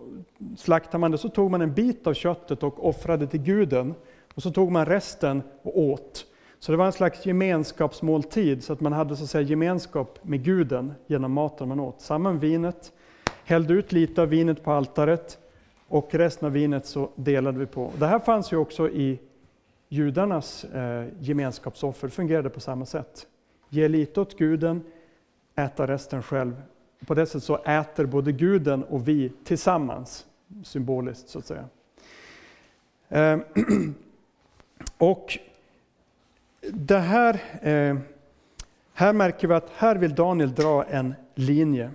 slaktade 0.57 0.99
man 0.99 1.11
det, 1.11 1.19
så 1.19 1.29
tog 1.29 1.51
man 1.51 1.61
en 1.61 1.75
bit 1.75 2.07
av 2.07 2.15
köttet 2.15 2.63
och 2.63 2.89
offrade 2.89 3.27
till 3.27 3.43
guden. 3.43 3.95
Och 4.35 4.43
så 4.43 4.51
tog 4.51 4.73
man 4.73 4.87
resten 4.87 5.43
och 5.63 5.79
åt. 5.79 6.27
Så 6.61 6.73
det 6.73 6.79
var 6.79 6.87
en 6.87 6.93
slags 6.93 7.27
gemenskapsmåltid, 7.27 8.65
så 8.65 8.73
att 8.73 8.81
man 8.81 8.93
hade 8.93 9.17
så 9.17 9.25
att 9.25 9.31
säga, 9.31 9.43
gemenskap 9.43 10.19
med 10.23 10.45
guden 10.45 10.95
genom 11.07 11.33
maten 11.33 11.69
man 11.69 11.81
åt. 11.81 12.01
Samman 12.01 12.39
vinet, 12.39 12.93
hällde 13.45 13.75
ut 13.75 13.93
lite 13.93 14.23
av 14.23 14.29
vinet 14.29 14.65
på 14.65 14.73
altaret 14.73 15.39
och 15.89 16.15
resten 16.15 16.47
av 16.47 16.53
vinet 16.53 16.87
så 16.87 17.11
delade 17.15 17.59
vi 17.59 17.67
på. 17.67 17.93
Det 17.99 18.07
här 18.07 18.19
fanns 18.19 18.53
ju 18.53 18.57
också 18.57 18.89
i 18.89 19.19
judarnas 19.89 20.65
eh, 20.65 21.05
gemenskapsoffer, 21.21 22.09
fungerade 22.09 22.51
på 22.51 22.61
samma 22.61 22.87
sätt. 22.87 23.27
Ge 23.69 23.89
lite 23.89 24.21
åt 24.21 24.39
guden, 24.39 24.83
äta 25.57 25.87
resten 25.87 26.23
själv. 26.23 26.63
På 27.07 27.15
det 27.15 27.27
sättet 27.27 27.45
så 27.45 27.57
äter 27.57 28.07
både 28.07 28.33
guden 28.33 28.85
och 28.85 29.09
vi 29.09 29.33
tillsammans, 29.45 30.27
symboliskt 30.65 31.29
så 31.29 31.39
att 31.39 31.47
säga. 31.47 31.65
Eh, 33.09 33.39
och 34.99 35.39
det 36.75 36.99
här, 36.99 37.35
eh, 37.63 37.97
här 38.95 39.13
märker 39.13 39.49
vi 39.49 39.55
att 39.55 39.71
här 39.77 39.97
vill 39.97 40.15
Daniel 40.15 40.55
dra 40.55 40.85
en 40.85 41.15
linje. 41.35 41.91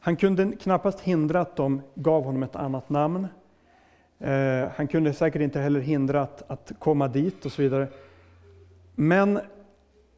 Han 0.00 0.16
kunde 0.16 0.52
knappast 0.56 1.00
hindra 1.00 1.40
att 1.40 1.56
de 1.56 1.82
gav 1.94 2.24
honom 2.24 2.42
ett 2.42 2.56
annat 2.56 2.90
namn. 2.90 3.26
Eh, 4.18 4.68
han 4.76 4.88
kunde 4.88 5.12
säkert 5.12 5.42
inte 5.42 5.60
heller 5.60 5.80
hindra 5.80 6.22
att, 6.22 6.50
att 6.50 6.72
komma 6.78 7.08
dit 7.08 7.44
och 7.44 7.52
så 7.52 7.62
vidare. 7.62 7.88
Men 8.94 9.40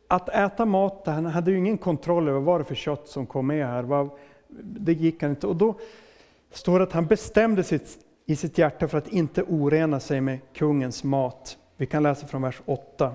att 0.09 0.29
äta 0.29 0.65
mat, 0.65 1.03
han 1.07 1.27
hade 1.27 1.51
ju 1.51 1.59
ingen 1.59 1.79
kontroll 1.79 2.29
över 2.29 2.41
vad 2.41 2.61
det 2.61 2.65
för 2.65 2.75
kött 2.75 3.09
som 3.09 3.27
kom 3.27 3.47
med 3.47 3.67
här. 3.67 4.09
Det 4.63 4.93
gick 4.93 5.23
han 5.23 5.31
inte. 5.31 5.47
Och 5.47 5.57
då 5.57 5.75
står 6.53 6.79
det 6.79 6.85
att 6.85 6.93
han 6.93 7.07
bestämde 7.07 7.63
sitt, 7.63 7.99
i 8.27 8.37
sitt 8.37 8.59
hjärta 8.59 8.89
för 8.89 8.99
att 8.99 9.09
inte 9.09 9.43
orena 9.43 10.01
sig 10.01 10.21
med 10.21 10.39
kungens 10.55 11.05
mat. 11.05 11.59
Vi 11.77 11.87
kan 11.87 12.03
läsa 12.03 12.27
från 12.27 12.43
vers 12.43 12.63
8. 12.65 13.13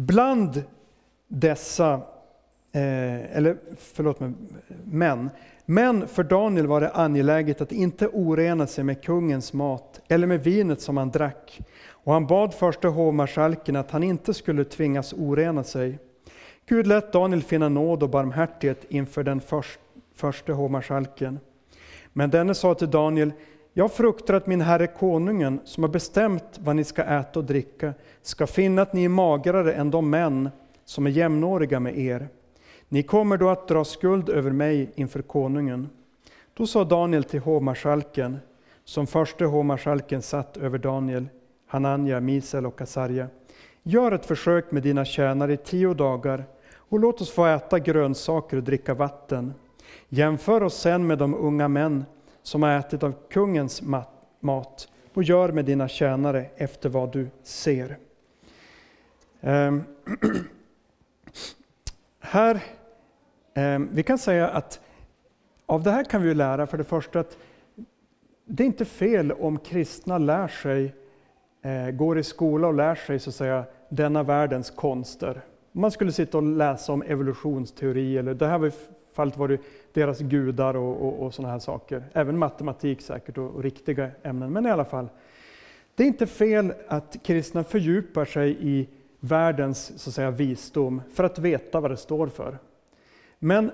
Bland 0.00 0.62
dessa, 1.28 1.92
eh, 2.72 3.36
eller 3.36 3.56
förlåt 3.78 4.20
mig, 4.20 4.32
män, 4.84 5.30
men 5.66 6.08
för 6.08 6.24
Daniel 6.24 6.66
var 6.66 6.80
det 6.80 6.90
angeläget 6.90 7.60
att 7.60 7.72
inte 7.72 8.08
orena 8.08 8.66
sig 8.66 8.84
med 8.84 9.02
kungens 9.02 9.52
mat 9.52 10.00
eller 10.08 10.26
med 10.26 10.44
vinet 10.44 10.80
som 10.80 10.96
han 10.96 11.10
drack. 11.10 11.60
Och 11.88 12.12
han 12.12 12.26
bad 12.26 12.54
förste 12.54 12.88
hovmarskalken 12.88 13.76
att 13.76 13.90
han 13.90 14.02
inte 14.02 14.34
skulle 14.34 14.64
tvingas 14.64 15.12
orena 15.12 15.64
sig. 15.64 15.98
Gud 16.66 16.86
lät 16.86 17.12
Daniel 17.12 17.42
finna 17.42 17.68
nåd 17.68 18.02
och 18.02 18.10
barmhärtighet 18.10 18.84
inför 18.88 19.22
den 19.22 19.40
först, 19.40 19.80
förste 20.14 20.52
hovmarskalken. 20.52 21.38
Men 22.12 22.30
denne 22.30 22.54
sa 22.54 22.74
till 22.74 22.90
Daniel, 22.90 23.32
jag 23.80 23.92
fruktar 23.92 24.34
att 24.34 24.46
min 24.46 24.60
herre 24.60 24.86
konungen, 24.86 25.60
som 25.64 25.82
har 25.84 25.90
bestämt 25.90 26.58
vad 26.58 26.76
ni 26.76 26.84
ska 26.84 27.02
äta 27.02 27.38
och 27.38 27.44
dricka, 27.44 27.94
ska 28.22 28.46
finna 28.46 28.82
att 28.82 28.92
ni 28.92 29.04
är 29.04 29.08
magrare 29.08 29.72
än 29.72 29.90
de 29.90 30.10
män 30.10 30.50
som 30.84 31.06
är 31.06 31.10
jämnåriga 31.10 31.80
med 31.80 31.98
er. 31.98 32.28
Ni 32.88 33.02
kommer 33.02 33.36
då 33.36 33.48
att 33.48 33.68
dra 33.68 33.84
skuld 33.84 34.28
över 34.28 34.50
mig 34.50 34.92
inför 34.94 35.22
konungen. 35.22 35.88
Då 36.54 36.66
sa 36.66 36.84
Daniel 36.84 37.24
till 37.24 37.40
hovmarskalken, 37.40 38.38
som 38.84 39.06
förste 39.06 39.44
hovmarskalken 39.44 40.22
satt 40.22 40.56
över 40.56 40.78
Daniel, 40.78 41.28
Hananja, 41.66 42.20
Misel 42.20 42.66
och 42.66 42.80
Asarja. 42.80 43.26
Gör 43.82 44.12
ett 44.12 44.26
försök 44.26 44.70
med 44.70 44.82
dina 44.82 45.04
tjänare 45.04 45.52
i 45.52 45.56
tio 45.56 45.94
dagar 45.94 46.44
och 46.74 47.00
låt 47.00 47.20
oss 47.20 47.30
få 47.30 47.46
äta 47.46 47.78
grönsaker 47.78 48.56
och 48.56 48.62
dricka 48.62 48.94
vatten. 48.94 49.54
Jämför 50.08 50.62
oss 50.62 50.80
sen 50.80 51.06
med 51.06 51.18
de 51.18 51.34
unga 51.34 51.68
män 51.68 52.04
som 52.50 52.62
har 52.62 52.70
ätit 52.70 53.02
av 53.02 53.14
kungens 53.30 53.82
mat 54.40 54.88
och 55.14 55.22
gör 55.22 55.52
med 55.52 55.64
dina 55.64 55.88
tjänare 55.88 56.46
efter 56.56 56.88
vad 56.88 57.12
du 57.12 57.28
ser. 57.42 57.98
Um, 59.40 59.84
här, 62.20 62.62
um, 63.56 63.88
vi 63.92 64.02
kan 64.02 64.18
säga 64.18 64.48
att 64.48 64.80
av 65.66 65.82
det 65.82 65.90
här 65.90 66.04
kan 66.04 66.22
vi 66.22 66.34
lära 66.34 66.66
för 66.66 66.78
det 66.78 66.84
första 66.84 67.20
att 67.20 67.38
det 68.44 68.62
är 68.62 68.66
inte 68.66 68.84
fel 68.84 69.32
om 69.32 69.58
kristna 69.58 70.18
lär 70.18 70.48
sig, 70.48 70.94
eh, 71.62 71.90
går 71.90 72.18
i 72.18 72.22
skola 72.22 72.68
och 72.68 72.74
lär 72.74 72.94
sig 72.94 73.18
så 73.18 73.30
att 73.30 73.34
säga 73.34 73.64
denna 73.88 74.22
världens 74.22 74.70
konster. 74.70 75.40
Om 75.72 75.80
man 75.80 75.90
skulle 75.90 76.12
sitta 76.12 76.38
och 76.38 76.42
läsa 76.42 76.92
om 76.92 77.02
evolutionsteori, 77.02 78.18
eller 78.18 78.34
det 78.34 78.46
här 78.46 78.58
var 78.58 78.72
fallet 79.12 79.36
var 79.36 79.48
det 79.48 79.58
deras 79.92 80.20
gudar 80.20 80.76
och, 80.76 81.06
och, 81.06 81.26
och 81.26 81.34
sådana 81.34 81.52
här 81.52 81.58
saker. 81.58 82.04
Även 82.12 82.38
matematik 82.38 83.00
säkert 83.00 83.38
och, 83.38 83.50
och, 83.50 83.62
riktiga 83.62 84.10
ämnen, 84.22 84.52
men 84.52 84.66
i 84.66 84.70
alla 84.70 84.84
fall. 84.84 85.08
Det 85.94 86.02
är 86.02 86.06
inte 86.06 86.26
fel 86.26 86.72
att 86.88 87.16
kristna 87.22 87.64
fördjupar 87.64 88.24
sig 88.24 88.56
i 88.60 88.88
världens 89.20 89.98
så 90.02 90.10
att 90.10 90.14
säga, 90.14 90.30
visdom 90.30 91.02
för 91.14 91.24
att 91.24 91.38
veta 91.38 91.80
vad 91.80 91.90
det 91.90 91.96
står 91.96 92.26
för. 92.26 92.58
Men 93.38 93.70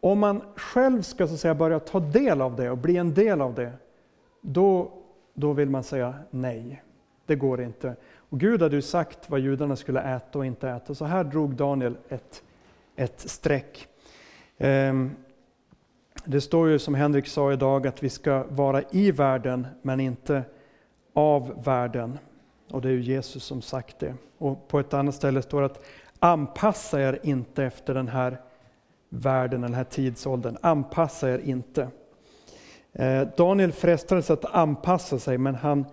om 0.00 0.18
man 0.18 0.42
själv 0.56 1.02
ska 1.02 1.26
så 1.26 1.34
att 1.34 1.40
säga, 1.40 1.54
börja 1.54 1.80
ta 1.80 2.00
del 2.00 2.40
av 2.40 2.56
det 2.56 2.70
och 2.70 2.78
bli 2.78 2.96
en 2.96 3.14
del 3.14 3.40
av 3.40 3.54
det, 3.54 3.72
då, 4.40 4.92
då 5.34 5.52
vill 5.52 5.70
man 5.70 5.82
säga 5.82 6.14
nej. 6.30 6.82
Det 7.26 7.36
går 7.36 7.62
inte. 7.62 7.96
Och 8.16 8.40
Gud 8.40 8.62
hade 8.62 8.76
ju 8.76 8.82
sagt 8.82 9.30
vad 9.30 9.40
judarna 9.40 9.76
skulle 9.76 10.00
äta 10.00 10.38
och 10.38 10.46
inte 10.46 10.68
äta, 10.68 10.94
så 10.94 11.04
här 11.04 11.24
drog 11.24 11.54
Daniel 11.54 11.96
ett, 12.08 12.42
ett 12.96 13.20
streck. 13.20 13.88
Ehm, 14.58 15.10
det 16.24 16.40
står 16.40 16.68
ju 16.68 16.78
som 16.78 16.94
Henrik 16.94 17.26
sa 17.26 17.52
idag 17.52 17.86
att 17.86 18.02
vi 18.02 18.08
ska 18.08 18.44
vara 18.48 18.82
i 18.90 19.10
världen 19.10 19.66
men 19.82 20.00
inte 20.00 20.42
av 21.12 21.64
världen. 21.64 22.18
Och 22.70 22.82
det 22.82 22.88
är 22.88 22.92
ju 22.92 23.02
Jesus 23.02 23.44
som 23.44 23.62
sagt 23.62 23.98
det. 23.98 24.14
Och 24.38 24.68
på 24.68 24.80
ett 24.80 24.94
annat 24.94 25.14
ställe 25.14 25.42
står 25.42 25.60
det 25.60 25.66
att 25.66 25.84
Anpassa 26.18 27.00
er 27.00 27.18
inte 27.22 27.64
efter 27.64 27.94
den 27.94 28.08
här 28.08 28.40
världen, 29.08 29.60
den 29.60 29.74
här 29.74 29.84
tidsåldern. 29.84 30.56
Anpassa 30.60 31.30
er 31.30 31.38
inte. 31.38 31.88
Eh, 32.92 33.28
Daniel 33.36 33.72
frestades 33.72 34.30
att 34.30 34.44
anpassa 34.44 35.18
sig, 35.18 35.38
men 35.38 35.54
han, 35.54 35.84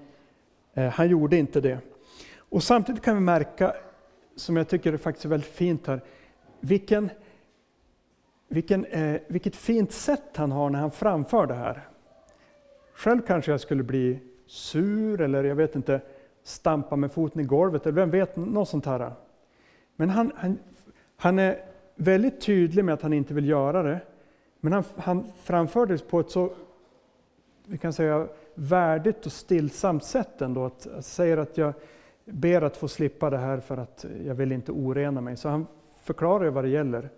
eh, 0.73 0.89
han 0.89 1.09
gjorde 1.09 1.37
inte 1.37 1.61
det. 1.61 1.79
Och 2.37 2.63
samtidigt 2.63 3.03
kan 3.03 3.15
vi 3.15 3.21
märka, 3.21 3.73
som 4.35 4.57
jag 4.57 4.67
tycker 4.67 4.93
är 4.93 4.97
faktiskt 4.97 5.25
väldigt 5.25 5.49
fint 5.49 5.87
här, 5.87 6.01
vilken, 6.59 7.09
vilken, 8.49 8.85
eh, 8.85 9.21
vilket 9.27 9.55
fint 9.55 9.91
sätt 9.91 10.37
han 10.37 10.51
har 10.51 10.69
när 10.69 10.79
han 10.79 10.91
framför 10.91 11.47
det 11.47 11.53
här. 11.53 11.87
Själv 12.93 13.21
kanske 13.21 13.51
jag 13.51 13.59
skulle 13.59 13.83
bli 13.83 14.19
sur 14.45 15.21
eller 15.21 15.43
jag 15.43 15.55
vet 15.55 15.75
inte, 15.75 16.01
stampa 16.43 16.95
med 16.95 17.11
foten 17.11 17.41
i 17.41 17.43
golvet 17.43 17.85
eller 17.85 17.95
vem 17.95 18.09
vet, 18.09 18.35
något 18.35 18.69
sånt 18.69 18.85
här. 18.85 19.11
Men 19.95 20.09
han, 20.09 20.31
han, 20.35 20.59
han 21.17 21.39
är 21.39 21.65
väldigt 21.95 22.41
tydlig 22.41 22.85
med 22.85 22.93
att 22.93 23.01
han 23.01 23.13
inte 23.13 23.33
vill 23.33 23.49
göra 23.49 23.83
det. 23.83 23.99
Men 24.59 24.73
han, 24.73 24.83
han 24.97 25.31
framför 25.43 25.85
det 25.85 26.09
på 26.09 26.19
ett 26.19 26.31
så, 26.31 26.53
vi 27.65 27.77
kan 27.77 27.93
säga, 27.93 28.27
värdigt 28.53 29.25
och 29.25 29.31
stillsamt 29.31 30.03
sätt 30.03 30.41
ändå. 30.41 30.65
Att, 30.65 30.87
att 30.87 31.05
säger 31.05 31.37
att 31.37 31.57
jag 31.57 31.73
ber 32.25 32.61
att 32.61 32.77
få 32.77 32.87
slippa 32.87 33.29
det 33.29 33.37
här 33.37 33.59
för 33.59 33.77
att 33.77 34.05
jag 34.25 34.35
vill 34.35 34.51
inte 34.51 34.71
orena 34.71 35.21
mig. 35.21 35.37
Så 35.37 35.49
han 35.49 35.67
förklarar 36.03 36.49
vad 36.49 36.63
det 36.63 36.69
gäller. 36.69 37.09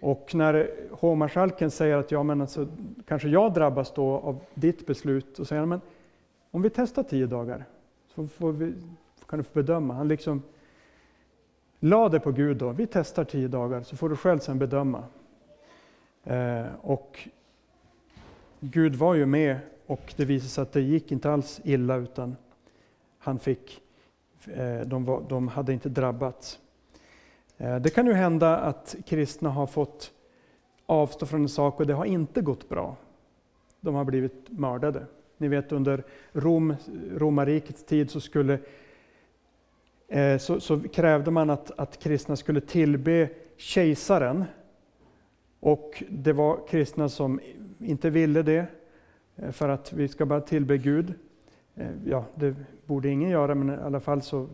Och 0.00 0.34
när 0.34 0.70
hovmarskalken 0.90 1.70
säger 1.70 1.96
att 1.96 2.10
ja, 2.10 2.22
men 2.22 2.40
alltså, 2.40 2.66
kanske 3.06 3.28
jag 3.28 3.54
drabbas 3.54 3.94
då 3.94 4.10
av 4.10 4.40
ditt 4.54 4.86
beslut, 4.86 5.38
och 5.38 5.48
säger 5.48 5.60
han 5.60 5.68
men 5.68 5.80
om 6.50 6.62
vi 6.62 6.70
testar 6.70 7.02
tio 7.02 7.26
dagar 7.26 7.64
så 8.14 8.26
får 8.26 8.52
vi, 8.52 8.74
kan 9.26 9.38
du 9.38 9.42
få 9.42 9.50
bedöma. 9.52 9.94
Han 9.94 10.08
liksom 10.08 10.42
la 11.80 12.08
det 12.08 12.20
på 12.20 12.32
Gud 12.32 12.56
då. 12.56 12.70
Vi 12.70 12.86
testar 12.86 13.24
tio 13.24 13.48
dagar 13.48 13.82
så 13.82 13.96
får 13.96 14.08
du 14.08 14.16
själv 14.16 14.38
sen 14.38 14.58
bedöma. 14.58 15.04
Eh, 16.24 16.66
och 16.80 17.28
Gud 18.60 18.94
var 18.94 19.14
ju 19.14 19.26
med 19.26 19.58
och 19.86 20.14
det 20.16 20.24
visade 20.24 20.48
sig 20.48 20.62
att 20.62 20.72
det 20.72 20.80
gick 20.80 21.12
inte 21.12 21.30
alls 21.30 21.60
illa 21.64 21.96
utan 21.96 22.36
han 23.18 23.38
fick, 23.38 23.82
eh, 24.46 24.80
de, 24.80 25.04
var, 25.04 25.22
de 25.28 25.48
hade 25.48 25.72
inte 25.72 25.88
drabbats. 25.88 26.58
Eh, 27.58 27.76
det 27.76 27.90
kan 27.90 28.06
ju 28.06 28.12
hända 28.12 28.56
att 28.56 28.96
kristna 29.06 29.50
har 29.50 29.66
fått 29.66 30.12
avstå 30.86 31.26
från 31.26 31.42
en 31.42 31.48
sak 31.48 31.80
och 31.80 31.86
det 31.86 31.94
har 31.94 32.04
inte 32.04 32.40
gått 32.40 32.68
bra. 32.68 32.96
De 33.80 33.94
har 33.94 34.04
blivit 34.04 34.50
mördade. 34.50 35.06
Ni 35.38 35.48
vet 35.48 35.72
under 35.72 36.04
Rom, 36.32 36.74
romarrikets 37.16 37.84
tid 37.84 38.10
så, 38.10 38.20
skulle, 38.20 38.58
eh, 40.08 40.38
så, 40.38 40.60
så, 40.60 40.80
krävde 40.80 41.30
man 41.30 41.50
att, 41.50 41.70
att 41.78 41.98
kristna 41.98 42.36
skulle 42.36 42.60
tillbe 42.60 43.28
kejsaren. 43.56 44.44
Och 45.60 46.02
det 46.08 46.32
var 46.32 46.66
kristna 46.68 47.08
som 47.08 47.40
inte 47.78 48.10
ville 48.10 48.42
det, 48.42 48.66
eh, 49.36 49.50
för 49.50 49.68
att 49.68 49.92
vi 49.92 50.08
ska 50.08 50.26
bara 50.26 50.40
tillbe 50.40 50.78
Gud. 50.78 51.14
Ja, 52.04 52.24
det 52.34 52.54
borde 52.86 53.08
ingen 53.08 53.30
göra, 53.30 53.54
men 53.54 53.78
i 53.78 53.82
alla 53.82 54.00
fall 54.00 54.22
så 54.22 54.48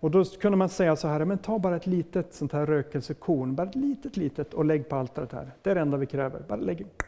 och 0.00 0.10
då 0.10 0.24
kunde 0.24 0.58
man 0.58 0.68
säga 0.68 0.96
så 0.96 1.08
här, 1.08 1.24
men 1.24 1.38
ta 1.38 1.58
bara 1.58 1.76
ett 1.76 1.86
litet 1.86 2.34
sånt 2.34 2.52
här 2.52 2.66
rökelsekorn, 2.66 3.54
bara 3.54 3.68
ett 3.68 3.74
litet 3.74 4.16
litet 4.16 4.54
och 4.54 4.64
lägg 4.64 4.88
på 4.88 4.96
altaret 4.96 5.32
här. 5.32 5.50
Det 5.62 5.70
är 5.70 5.74
det 5.74 5.80
enda 5.80 5.96
vi 5.96 6.06
kräver. 6.06 6.42
Bara 6.48 6.60
lägg 6.60 6.80
ett 6.80 7.04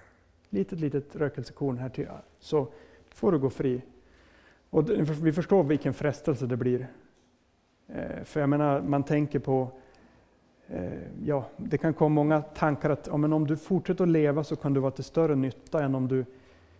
litet 0.51 0.81
litet 0.81 1.17
rökelsekorn 1.17 1.79
här 1.79 1.89
till, 1.89 2.09
så 2.39 2.69
får 3.09 3.33
du 3.33 3.39
gå 3.39 3.51
fri. 3.51 3.83
Och 4.71 4.91
vi 5.23 5.33
förstår 5.33 5.65
vilken 5.65 5.95
frestelse 5.95 6.47
det 6.47 6.57
blir. 6.57 6.87
Eh, 7.89 8.25
för 8.25 8.41
jag 8.41 8.49
menar, 8.49 8.81
man 8.81 9.03
tänker 9.03 9.39
på, 9.39 9.71
eh, 10.67 10.93
ja, 11.25 11.49
det 11.57 11.79
kan 11.79 11.95
komma 11.95 12.15
många 12.15 12.43
tankar 12.43 12.91
att 12.91 13.07
ja, 13.07 13.17
men 13.17 13.33
om 13.33 13.47
du 13.47 13.57
fortsätter 13.57 14.05
att 14.05 14.11
leva 14.11 14.45
så 14.45 14.57
kan 14.57 14.75
du 14.75 14.81
vara 14.81 14.91
till 14.91 15.05
större 15.05 15.35
nytta 15.35 15.85
än 15.85 15.95
om 15.95 16.09
du, 16.09 16.25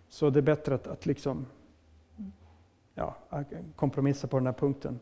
så 0.09 0.29
det 0.29 0.39
är 0.39 0.41
bättre 0.41 0.75
att, 0.75 0.87
att 0.87 1.05
liksom, 1.05 1.45
ja, 2.95 3.15
kompromissa 3.75 4.27
på 4.27 4.37
den 4.37 4.45
här 4.45 4.53
punkten. 4.53 4.99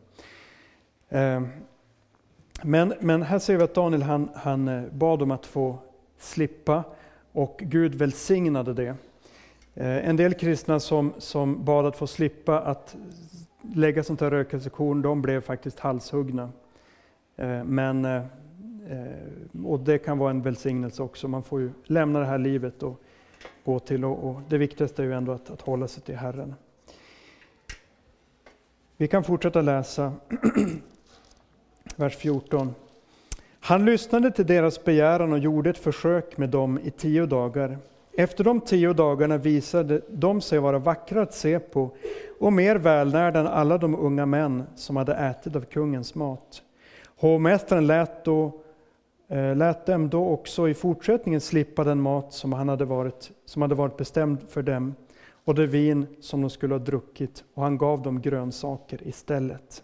Ehm, 1.14 1.48
men, 2.62 2.94
men 3.00 3.22
här 3.22 3.38
ser 3.38 3.56
vi 3.56 3.62
att 3.62 3.74
Daniel 3.74 4.02
han, 4.02 4.28
han 4.34 4.68
eh, 4.68 4.82
bad 4.92 5.22
om 5.22 5.30
att 5.30 5.46
få 5.46 5.78
slippa 6.18 6.84
och 7.32 7.62
Gud 7.62 7.94
välsignade 7.94 8.74
det. 8.74 8.96
Ehm, 9.74 10.08
en 10.08 10.16
del 10.16 10.34
kristna 10.34 10.80
som, 10.80 11.12
som 11.18 11.64
bad 11.64 11.86
att 11.86 11.96
få 11.96 12.06
slippa 12.06 12.60
att 12.60 12.96
lägga 13.74 14.04
sånt 14.04 14.20
här 14.20 14.30
rökelsekorn, 14.30 15.02
de 15.02 15.22
blev 15.22 15.40
faktiskt 15.40 15.78
halshuggna. 15.78 16.50
Ehm, 17.36 17.66
men, 17.66 18.04
eh, 18.04 18.22
eh, 18.88 19.64
och 19.64 19.80
det 19.80 19.98
kan 19.98 20.18
vara 20.18 20.30
en 20.30 20.42
välsignelse 20.42 21.02
också. 21.02 21.28
Man 21.28 21.42
får 21.42 21.60
ju 21.60 21.70
lämna 21.84 22.18
det 22.18 22.26
här 22.26 22.38
livet 22.38 22.82
och 22.82 23.00
gå 23.64 23.78
till, 23.78 24.04
och, 24.04 24.30
och 24.30 24.40
det 24.48 24.58
viktigaste 24.58 25.02
är 25.02 25.06
ju 25.06 25.14
ändå 25.14 25.32
att, 25.32 25.50
att 25.50 25.60
hålla 25.60 25.88
sig 25.88 26.02
till 26.02 26.16
Herren. 26.16 26.54
Vi 28.96 29.08
kan 29.08 29.24
fortsätta 29.24 29.60
läsa 29.60 30.12
vers 32.02 32.16
14. 32.16 32.74
Han 33.60 33.84
lyssnade 33.84 34.30
till 34.30 34.46
deras 34.46 34.84
begäran 34.84 35.32
och 35.32 35.38
gjorde 35.38 35.70
ett 35.70 35.78
försök 35.78 36.36
med 36.36 36.48
dem 36.48 36.78
i 36.84 36.90
tio 36.90 37.26
dagar. 37.26 37.78
Efter 38.12 38.44
de 38.44 38.60
tio 38.60 38.92
dagarna 38.92 39.38
visade 39.38 40.00
de 40.08 40.40
sig 40.40 40.58
vara 40.58 40.78
vackra 40.78 41.22
att 41.22 41.34
se 41.34 41.58
på 41.58 41.90
och 42.40 42.52
mer 42.52 42.76
välnärda 42.76 43.40
än 43.40 43.46
alla 43.46 43.78
de 43.78 43.94
unga 43.94 44.26
män 44.26 44.64
som 44.76 44.96
hade 44.96 45.14
ätit 45.14 45.56
av 45.56 45.60
kungens 45.60 46.14
mat. 46.14 46.62
Hovmästaren 47.16 47.86
lät, 47.86 48.24
då, 48.24 48.52
eh, 49.28 49.56
lät 49.56 49.86
dem 49.86 50.08
då 50.08 50.28
också 50.28 50.68
i 50.68 50.74
fortsättningen 50.74 51.40
slippa 51.40 51.84
den 51.84 52.00
mat 52.00 52.32
som, 52.32 52.52
han 52.52 52.68
hade 52.68 52.84
varit, 52.84 53.30
som 53.44 53.62
hade 53.62 53.74
varit 53.74 53.96
bestämd 53.96 54.38
för 54.48 54.62
dem 54.62 54.94
och 55.44 55.54
det 55.54 55.66
vin 55.66 56.06
som 56.20 56.40
de 56.40 56.50
skulle 56.50 56.74
ha 56.74 56.78
druckit, 56.78 57.44
och 57.54 57.62
han 57.62 57.78
gav 57.78 58.02
dem 58.02 58.20
grönsaker 58.20 59.08
istället. 59.08 59.82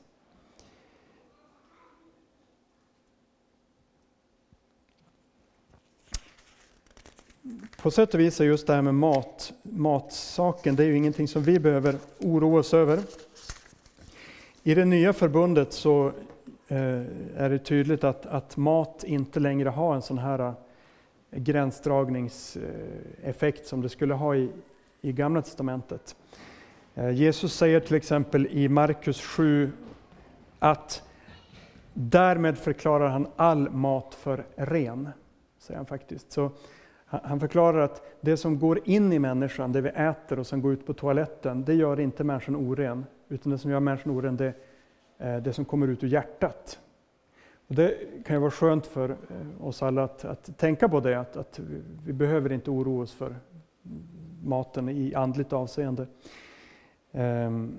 På 7.83 7.91
sätt 7.91 8.15
och 8.15 8.21
vis 8.21 8.41
är 8.41 8.45
just 8.45 8.67
det 8.67 8.75
här 8.75 8.83
med 8.83 8.95
mat, 8.95 9.53
matsaken, 9.63 10.77
det 10.77 10.83
är 10.83 10.87
ju 10.87 10.97
ingenting 10.97 11.29
som 11.29 11.43
vi 11.43 11.59
behöver 11.59 11.97
oroa 12.19 12.61
oss 12.61 12.75
över. 12.75 13.01
I 14.63 14.75
det 14.75 14.85
nya 14.85 15.13
förbundet 15.13 15.73
så 15.73 16.13
eh, 16.69 17.03
är 17.37 17.51
det 17.51 17.59
tydligt 17.59 18.05
att, 18.05 18.27
att 18.27 18.57
mat 18.57 19.05
inte 19.05 19.41
längre 19.41 19.69
har 19.69 19.95
en 19.95 20.03
sån 20.03 20.19
här 20.19 20.39
eh, 20.39 20.53
gränsdragningseffekt 21.31 23.67
som 23.67 23.83
det 23.83 23.89
skulle 23.89 24.15
ha 24.15 24.37
i, 24.37 24.51
i 25.01 25.13
Gamla 25.13 25.43
Testamentet. 25.43 26.17
Eh, 26.95 27.11
Jesus 27.11 27.55
säger 27.55 27.81
till 27.81 27.97
exempel 27.97 28.47
i 28.47 28.69
Markus 28.69 29.21
7 29.21 29.73
att 30.59 31.03
därmed 31.95 32.59
förklarar 32.59 33.09
han 33.09 33.27
all 33.37 33.71
mat 33.71 34.15
för 34.15 34.47
ren. 34.57 35.09
Säger 35.59 35.77
han 35.77 35.87
faktiskt. 35.87 36.33
Så 36.33 36.51
han 37.11 37.41
förklarar 37.41 37.79
att 37.79 38.03
det 38.21 38.37
som 38.37 38.59
går 38.59 38.81
in 38.85 39.13
i 39.13 39.19
människan, 39.19 39.73
det 39.73 39.81
vi 39.81 39.89
äter 39.89 40.39
och 40.39 40.47
som 40.47 40.63
går 40.63 40.73
ut 40.73 40.87
på 40.87 40.95
toaletten, 40.95 41.65
det 41.65 41.75
gör 41.75 42.01
inte 42.01 42.25
människan 42.25 42.57
oren. 42.57 43.07
Utan 43.29 43.53
det 43.53 43.59
som 43.59 43.71
gör 43.71 43.81
människan 43.81 44.13
oren, 44.13 44.37
det 44.37 44.55
är 45.19 45.41
det 45.41 45.53
som 45.53 45.65
kommer 45.65 45.89
ut 45.89 46.05
ur 46.05 46.09
hjärtat. 46.09 46.81
Och 47.69 47.75
det 47.75 47.95
kan 48.25 48.37
ju 48.37 48.41
vara 48.41 48.51
skönt 48.51 48.87
för 48.87 49.11
eh, 49.11 49.67
oss 49.67 49.83
alla 49.83 50.05
att, 50.05 50.25
att 50.25 50.59
tänka 50.59 50.89
på 50.89 51.01
det, 51.01 51.21
att, 51.21 51.37
att, 51.37 51.61
vi 52.05 52.13
behöver 52.13 52.53
inte 52.53 52.71
oroa 52.71 53.03
oss 53.03 53.13
för 53.13 53.37
maten 54.45 54.89
i 54.89 55.15
andligt 55.15 55.53
avseende. 55.53 56.07
Ehm, 57.13 57.77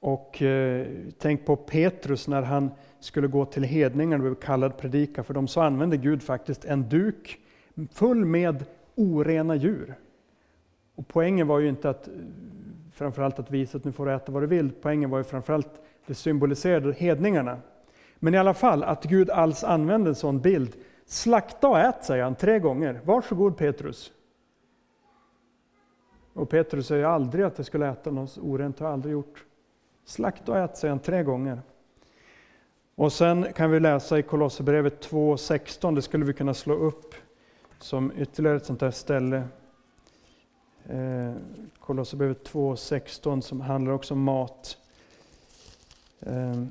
och 0.00 0.42
eh, 0.42 0.86
tänk 1.18 1.46
på 1.46 1.56
Petrus 1.56 2.28
när 2.28 2.42
han 2.42 2.70
skulle 3.00 3.26
gå 3.26 3.44
till 3.44 3.62
hedningarna 3.62 4.24
och 4.24 4.30
blev 4.30 4.34
kallad 4.34 4.76
predika 4.76 5.22
för 5.22 5.34
de 5.34 5.48
så 5.48 5.60
använde 5.60 5.96
Gud 5.96 6.22
faktiskt 6.22 6.64
en 6.64 6.88
duk 6.88 7.40
full 7.92 8.24
med 8.24 8.64
orena 8.94 9.54
djur. 9.54 9.94
Och 10.94 11.08
poängen 11.08 11.46
var 11.46 11.58
ju 11.58 11.68
inte 11.68 11.90
att 11.90 12.08
framförallt 12.92 13.38
att 13.38 13.50
visa 13.50 13.78
att 13.78 13.84
nu 13.84 13.92
får 13.92 14.06
du 14.06 14.12
äta 14.12 14.32
vad 14.32 14.42
du 14.42 14.46
vill. 14.46 14.72
Poängen 14.82 15.10
var 15.10 15.18
ju 15.18 15.24
framförallt 15.24 15.80
det 16.06 16.14
symboliserade 16.14 16.92
hedningarna. 16.92 17.58
Men 18.18 18.34
i 18.34 18.38
alla 18.38 18.54
fall 18.54 18.82
att 18.82 19.04
Gud 19.04 19.30
alls 19.30 19.64
använde 19.64 20.10
en 20.10 20.14
sån 20.14 20.40
bild. 20.40 20.76
Slakta 21.06 21.68
och 21.68 21.78
ät, 21.78 22.04
säger 22.04 22.24
han 22.24 22.34
tre 22.34 22.58
gånger. 22.58 23.00
Varsågod 23.04 23.56
Petrus. 23.56 24.12
Och 26.32 26.48
Petrus 26.48 26.86
säger 26.86 27.04
aldrig 27.04 27.44
att 27.44 27.58
jag 27.58 27.66
skulle 27.66 27.88
äta 27.88 28.10
något 28.10 28.38
orent, 28.38 28.78
har 28.78 28.86
jag 28.86 28.92
aldrig 28.92 29.12
gjort. 29.12 29.44
Slakta 30.04 30.52
och 30.52 30.58
ät, 30.58 30.76
säger 30.76 30.92
han 30.92 31.00
tre 31.00 31.22
gånger. 31.22 31.60
Och 32.94 33.12
sen 33.12 33.52
kan 33.52 33.70
vi 33.70 33.80
läsa 33.80 34.18
i 34.18 34.22
Kolosserbrevet 34.22 35.08
2.16, 35.10 35.94
det 35.94 36.02
skulle 36.02 36.24
vi 36.24 36.32
kunna 36.32 36.54
slå 36.54 36.74
upp 36.74 37.14
som 37.78 38.12
ytterligare 38.16 38.56
ett 38.56 38.66
sånt 38.66 38.80
här 38.80 38.90
ställe. 38.90 39.48
Eh, 40.88 41.34
Kolosserbrevet 41.78 42.50
2.16 42.50 43.40
som 43.40 43.60
handlar 43.60 43.92
också 43.92 44.14
om 44.14 44.22
mat. 44.22 44.78
Det 46.18 46.30
eh, 46.30 46.64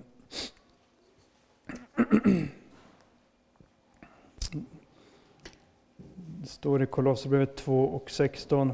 står 6.46 6.84
i 6.84 6.86
Kolosserbrevet 6.86 7.56
2 7.56 7.86
och 7.86 8.10
16. 8.10 8.72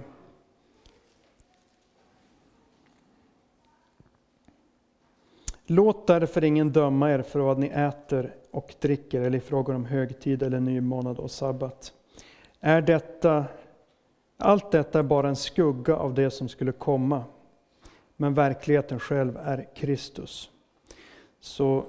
Låt 5.66 6.08
därför 6.08 6.44
ingen 6.44 6.72
döma 6.72 7.12
er 7.12 7.22
för 7.22 7.40
vad 7.40 7.58
ni 7.58 7.68
äter 7.68 8.36
och 8.52 8.76
dricker 8.80 9.22
eller 9.22 9.38
i 9.38 9.42
frågor 9.42 9.76
om 9.76 9.86
högtid 9.86 10.44
eller 10.44 10.60
ny 10.60 10.82
månad 10.82 11.20
och 11.20 11.32
sabbat. 11.32 11.94
Är 12.64 12.82
detta, 12.82 13.46
allt 14.38 14.72
detta 14.72 15.00
är 15.00 15.04
bara 15.04 15.30
en 15.30 15.36
skugga 15.36 15.96
av 15.96 16.14
det 16.14 16.32
som 16.32 16.50
skulle 16.50 16.72
komma, 16.72 17.24
men 18.18 18.34
verkligheten 18.34 19.00
själv 19.00 19.38
är 19.38 19.68
Kristus. 19.76 20.50
Så 21.40 21.86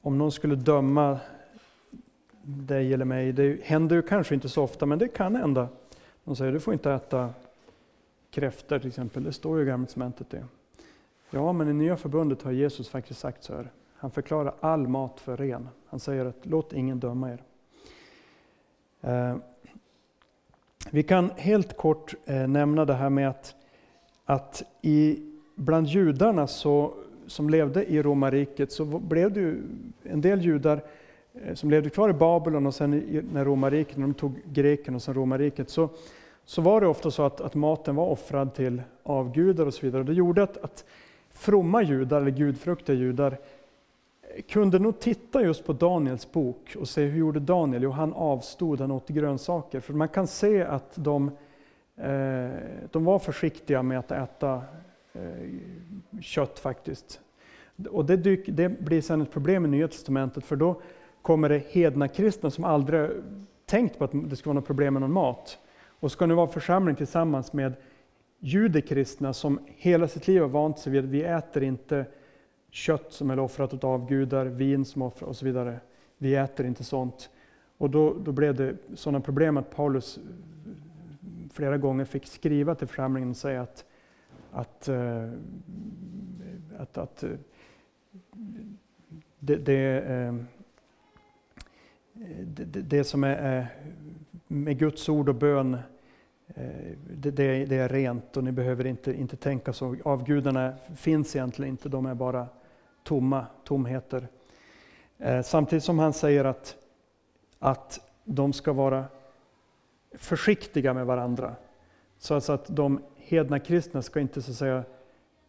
om 0.00 0.18
någon 0.18 0.32
skulle 0.32 0.54
döma 0.54 1.18
dig 2.42 2.94
eller 2.94 3.04
mig, 3.04 3.32
det 3.32 3.64
händer 3.64 3.96
ju 3.96 4.02
kanske 4.02 4.34
inte 4.34 4.48
så 4.48 4.62
ofta, 4.62 4.86
men 4.86 4.98
det 4.98 5.08
kan 5.08 5.36
hända. 5.36 5.68
De 6.24 6.36
säger 6.36 6.52
du 6.52 6.60
får 6.60 6.72
inte 6.72 6.92
äta 6.92 7.30
kräftor 8.30 8.78
till 8.78 8.88
exempel, 8.88 9.24
det 9.24 9.32
står 9.32 9.56
ju 9.56 9.62
i 9.62 9.66
Gamla 9.66 9.86
testamentet 9.86 10.30
det. 10.30 10.44
Ja, 11.30 11.52
men 11.52 11.68
i 11.68 11.72
Nya 11.72 11.96
Förbundet 11.96 12.42
har 12.42 12.52
Jesus 12.52 12.88
faktiskt 12.88 13.20
sagt 13.20 13.44
så 13.44 13.54
här. 13.54 13.70
Han 13.96 14.10
förklarar 14.10 14.54
all 14.60 14.88
mat 14.88 15.20
för 15.20 15.36
ren. 15.36 15.68
Han 15.86 16.00
säger 16.00 16.24
att 16.24 16.46
låt 16.46 16.72
ingen 16.72 17.00
döma 17.00 17.32
er. 17.32 17.42
Eh, 19.00 19.36
vi 20.90 21.02
kan 21.02 21.30
helt 21.36 21.76
kort 21.76 22.14
eh, 22.24 22.48
nämna 22.48 22.84
det 22.84 22.94
här 22.94 23.10
med 23.10 23.28
att, 23.28 23.54
att 24.24 24.62
i, 24.82 25.18
bland 25.54 25.86
judarna 25.86 26.46
så, 26.46 26.94
som 27.26 27.50
levde 27.50 27.84
i 27.84 28.02
romarriket 28.02 28.72
så 28.72 28.84
blev 28.84 29.32
det 29.32 29.40
ju 29.40 29.62
en 30.02 30.20
del 30.20 30.42
judar 30.42 30.82
eh, 31.34 31.54
som 31.54 31.70
levde 31.70 31.90
kvar 31.90 32.10
i 32.10 32.12
Babylon 32.12 32.66
och 32.66 32.74
sen 32.74 32.94
i, 32.94 33.22
när 33.32 33.44
romarriket, 33.44 33.96
när 33.96 34.06
de 34.06 34.14
tog 34.14 34.38
greken 34.44 34.94
och 34.94 35.02
sen 35.02 35.14
romarriket, 35.14 35.70
så, 35.70 35.88
så 36.44 36.62
var 36.62 36.80
det 36.80 36.86
ofta 36.86 37.10
så 37.10 37.22
att, 37.22 37.40
att 37.40 37.54
maten 37.54 37.96
var 37.96 38.06
offrad 38.06 38.54
till 38.54 38.82
avgudar 39.02 39.66
och 39.66 39.74
så 39.74 39.86
vidare. 39.86 40.02
Det 40.02 40.12
gjorde 40.12 40.42
att, 40.42 40.56
att 40.56 40.84
fromma 41.32 41.82
judar, 41.82 42.20
eller 42.20 42.30
gudfruktiga 42.30 42.96
judar, 42.96 43.38
kunde 44.48 44.78
nog 44.78 45.00
titta 45.00 45.42
just 45.42 45.64
på 45.64 45.72
Daniels 45.72 46.32
bok 46.32 46.76
och 46.80 46.88
se 46.88 47.04
hur 47.04 47.18
gjorde 47.18 47.40
Daniel? 47.40 47.82
Jo, 47.82 47.90
han 47.90 48.12
avstod, 48.12 48.80
han 48.80 48.90
åt 48.90 49.08
grönsaker. 49.08 49.80
För 49.80 49.94
man 49.94 50.08
kan 50.08 50.26
se 50.26 50.62
att 50.62 50.92
de, 50.94 51.30
eh, 51.96 52.50
de 52.90 53.04
var 53.04 53.18
försiktiga 53.18 53.82
med 53.82 53.98
att 53.98 54.10
äta 54.10 54.62
eh, 55.12 56.20
kött 56.20 56.58
faktiskt. 56.58 57.20
Och 57.90 58.04
det, 58.04 58.16
dyk, 58.16 58.44
det, 58.46 58.68
blir 58.68 59.00
sen 59.00 59.20
ett 59.20 59.32
problem 59.32 59.64
i 59.64 59.68
Nya 59.68 59.88
Testamentet, 59.88 60.44
för 60.44 60.56
då 60.56 60.80
kommer 61.22 61.48
det 61.48 61.62
hedna 61.70 62.08
kristna 62.08 62.50
som 62.50 62.64
aldrig 62.64 63.10
tänkt 63.66 63.98
på 63.98 64.04
att 64.04 64.10
det 64.12 64.36
ska 64.36 64.50
vara 64.50 64.54
något 64.54 64.66
problem 64.66 64.94
med 64.94 65.00
någon 65.00 65.12
mat. 65.12 65.58
Och 66.00 66.12
ska 66.12 66.26
nu 66.26 66.34
vara 66.34 66.46
församling 66.46 66.96
tillsammans 66.96 67.52
med 67.52 67.74
judekristna 68.38 69.32
som 69.32 69.60
hela 69.66 70.08
sitt 70.08 70.28
liv 70.28 70.40
har 70.40 70.48
vant 70.48 70.78
sig 70.78 70.92
vid 70.92 71.04
att 71.04 71.10
vi 71.10 71.22
äter 71.22 71.62
inte 71.62 72.06
kött 72.72 73.12
som 73.12 73.30
är 73.30 73.38
offrat 73.38 73.74
åt 73.74 73.84
avgudar, 73.84 74.46
vin 74.46 74.84
som 74.84 75.02
offras 75.02 75.28
och 75.28 75.36
så 75.36 75.44
vidare. 75.44 75.80
Vi 76.18 76.34
äter 76.34 76.66
inte 76.66 76.84
sånt. 76.84 77.30
Och 77.78 77.90
då, 77.90 78.14
då 78.14 78.32
blev 78.32 78.54
det 78.54 78.76
sådana 78.94 79.20
problem 79.20 79.56
att 79.56 79.70
Paulus 79.70 80.18
flera 81.52 81.78
gånger 81.78 82.04
fick 82.04 82.26
skriva 82.26 82.74
till 82.74 82.86
församlingen 82.86 83.30
och 83.30 83.36
säga 83.36 83.62
att, 83.62 83.84
att, 84.52 84.88
eh, 84.88 85.30
att, 86.78 86.98
att 86.98 87.22
eh, 87.22 87.30
det, 89.38 89.56
det, 89.56 90.00
eh, 90.00 90.34
det, 92.42 92.80
det 92.80 93.04
som 93.04 93.24
är 93.24 93.66
med 94.46 94.78
Guds 94.78 95.08
ord 95.08 95.28
och 95.28 95.34
bön 95.34 95.78
det, 97.14 97.30
det, 97.30 97.64
det, 97.64 97.76
är 97.76 97.88
rent 97.88 98.36
och 98.36 98.44
ni 98.44 98.52
behöver 98.52 98.86
inte, 98.86 99.20
inte 99.20 99.36
tänka 99.36 99.72
så. 99.72 99.96
Avgudarna 100.04 100.74
finns 100.96 101.36
egentligen 101.36 101.70
inte, 101.70 101.88
de 101.88 102.06
är 102.06 102.14
bara 102.14 102.46
tomma 103.02 103.46
tomheter. 103.64 104.28
Eh, 105.18 105.42
samtidigt 105.42 105.84
som 105.84 105.98
han 105.98 106.12
säger 106.12 106.44
att, 106.44 106.76
att 107.58 108.00
de 108.24 108.52
ska 108.52 108.72
vara 108.72 109.04
försiktiga 110.14 110.94
med 110.94 111.06
varandra. 111.06 111.54
Så 112.18 112.34
alltså 112.34 112.52
att 112.52 112.76
de 112.76 113.02
hedna 113.16 113.58
kristna 113.58 114.02
ska 114.02 114.20
inte 114.20 114.42
så 114.42 114.50
att 114.50 114.56
säga 114.56 114.84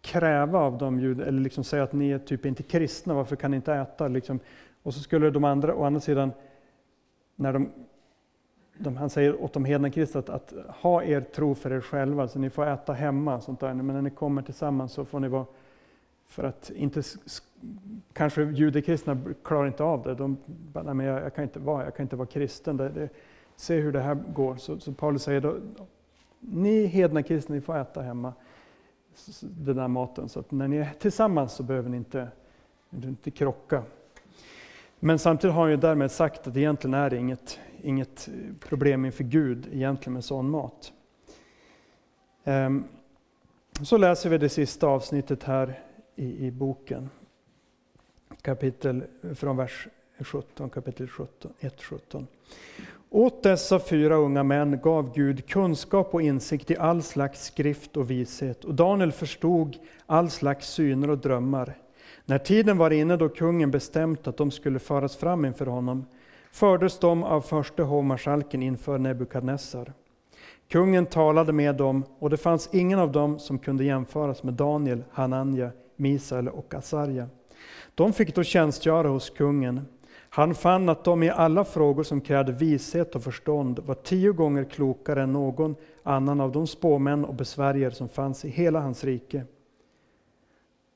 kräva 0.02 0.60
av 0.60 0.78
dem 0.78 1.00
eller 1.00 1.42
liksom 1.42 1.64
säga 1.64 1.84
att 1.84 1.94
ni 1.94 2.12
är 2.12 2.20
typ 2.20 2.46
inte 2.46 2.64
kristna, 2.64 3.14
varför 3.14 3.36
kan 3.36 3.52
ni 3.52 3.58
inte 3.58 3.74
äta? 3.74 4.08
Liksom. 4.08 4.40
Och 4.84 4.94
så 4.94 5.00
skulle 5.00 5.30
de 5.30 5.44
andra, 5.44 5.76
å 5.76 5.84
andra 5.84 6.00
sidan, 6.00 6.32
när 7.36 7.54
de 7.54 7.70
de, 8.78 8.98
han 8.98 9.10
säger 9.10 9.44
åt 9.44 9.54
de 9.54 9.66
hedna 9.66 9.90
kristna 9.90 10.20
att, 10.20 10.30
att, 10.30 10.54
ha 10.68 11.04
er 11.04 11.22
tro 11.22 11.56
för 11.56 11.74
er 11.74 11.82
själva, 11.82 12.28
så 12.28 12.40
ni 12.40 12.50
får 12.50 12.68
äta 12.68 12.94
hemma. 12.94 13.42
Sånt 13.42 13.60
där. 13.60 13.74
Men 13.74 13.88
när 13.88 14.02
ni 14.02 14.10
kommer 14.10 14.42
tillsammans 14.42 14.94
så 14.94 15.06
får 15.06 15.20
ni 15.20 15.28
vara, 15.28 15.46
för 16.34 16.44
att 16.44 16.70
inte, 16.76 17.04
kanske 18.14 18.44
judekristna 18.44 19.18
klarar 19.44 19.68
inte 19.68 19.84
av 19.84 20.04
det. 20.04 20.16
De 20.16 20.38
bara, 20.46 20.84
nej 20.84 20.94
men 20.94 21.06
jag, 21.06 21.24
jag, 21.24 21.36
kan 21.36 21.44
inte 21.44 21.60
vara, 21.60 21.84
jag 21.84 21.96
kan 21.96 22.04
inte 22.04 22.16
vara 22.16 22.28
kristen. 22.28 22.78
Det, 22.78 22.90
det, 22.90 23.10
se 23.56 23.80
hur 23.80 23.92
det 23.92 24.02
här 24.02 24.16
går. 24.16 24.56
Så, 24.56 24.80
så 24.80 24.94
Paulus 24.94 25.24
säger 25.24 25.42
då, 25.42 25.56
ni 26.40 26.86
hedna 26.86 27.24
kristna, 27.24 27.56
ni 27.56 27.62
får 27.62 27.78
äta 27.78 28.02
hemma 28.02 28.34
den 29.42 29.76
där 29.76 29.88
maten. 29.88 30.30
Så 30.30 30.40
att 30.40 30.52
när 30.52 30.68
ni 30.68 30.78
är 30.78 30.90
tillsammans 31.00 31.54
så 31.54 31.64
behöver 31.64 31.90
ni 31.90 31.98
inte, 31.98 32.28
inte 32.92 33.32
krocka. 33.32 33.84
Men 35.00 35.20
samtidigt 35.20 35.54
har 35.54 35.62
han 35.62 35.72
ju 35.72 35.78
därmed 35.78 36.12
sagt 36.12 36.48
att 36.48 36.58
egentligen 36.58 36.94
är 36.94 37.10
det 37.10 37.18
inget, 37.18 37.60
inget 37.82 38.30
problem 38.60 39.06
inför 39.06 39.24
Gud 39.24 39.68
egentligen 39.72 40.14
med 40.14 40.24
sån 40.24 40.50
mat. 40.50 40.94
Ehm, 42.44 42.84
så 43.82 43.98
läser 43.98 44.30
vi 44.30 44.38
det 44.38 44.50
sista 44.50 44.88
avsnittet 44.88 45.44
här 45.44 45.80
i, 46.16 46.48
i 46.48 46.52
boken. 46.52 47.10
Kapitel 48.42 49.04
från 49.36 49.58
vers 49.58 49.88
17, 50.20 50.70
kapitel 50.70 51.08
17, 51.08 51.52
1-17. 51.60 52.26
Åt 53.10 53.44
dessa 53.44 53.80
fyra 53.80 54.16
unga 54.16 54.44
män 54.44 54.80
gav 54.84 55.14
Gud 55.16 55.48
kunskap 55.48 56.14
och 56.14 56.22
insikt 56.22 56.72
i 56.72 56.78
all 56.78 57.02
slags 57.02 57.46
skrift 57.46 57.98
och 57.98 58.12
vishet, 58.12 58.66
och 58.66 58.76
Daniel 58.76 59.12
förstod 59.12 59.78
all 60.06 60.30
slags 60.30 60.68
syner 60.68 61.10
och 61.10 61.18
drömmar. 61.18 61.78
När 62.26 62.38
tiden 62.38 62.78
var 62.78 62.92
inne 62.92 63.18
då 63.18 63.30
kungen 63.30 63.72
bestämt 63.72 64.28
att 64.28 64.38
de 64.38 64.52
skulle 64.52 64.80
föras 64.80 65.16
fram 65.16 65.46
inför 65.46 65.66
honom, 65.66 66.06
fördes 66.52 67.00
de 67.00 67.24
av 67.24 67.42
förste 67.42 67.84
hovmarskalken 67.84 68.64
inför 68.64 68.98
Nebukadnessar. 68.98 69.94
Kungen 70.68 71.06
talade 71.06 71.54
med 71.54 71.76
dem, 71.76 72.04
och 72.20 72.30
det 72.30 72.38
fanns 72.38 72.70
ingen 72.72 73.00
av 73.00 73.12
dem 73.12 73.40
som 73.40 73.60
kunde 73.60 73.84
jämföras 73.84 74.44
med 74.44 74.54
Daniel, 74.54 75.04
Hananja, 75.12 75.72
Misael 75.96 76.50
och 76.50 76.74
Asarja. 76.74 77.28
De 77.96 78.14
fick 78.14 78.36
då 78.36 78.44
tjänstgöra 78.44 79.08
hos 79.08 79.30
kungen. 79.30 79.86
Han 80.30 80.56
fann 80.56 80.90
att 80.90 81.04
de 81.04 81.24
i 81.24 81.30
alla 81.30 81.66
frågor 81.66 82.04
som 82.04 82.22
krävde 82.22 82.52
vishet 82.52 83.16
och 83.16 83.24
förstånd 83.24 83.80
var 83.80 83.96
tio 83.96 84.32
gånger 84.32 84.64
klokare 84.64 85.22
än 85.24 85.34
någon 85.34 85.76
annan 86.04 86.42
av 86.42 86.52
de 86.52 86.68
spåmän 86.68 87.26
och 87.26 87.34
besvärjer 87.34 87.90
som 87.90 88.10
fanns 88.10 88.46
i 88.46 88.50
hela 88.50 88.80
hans 88.80 89.04
rike. 89.04 89.44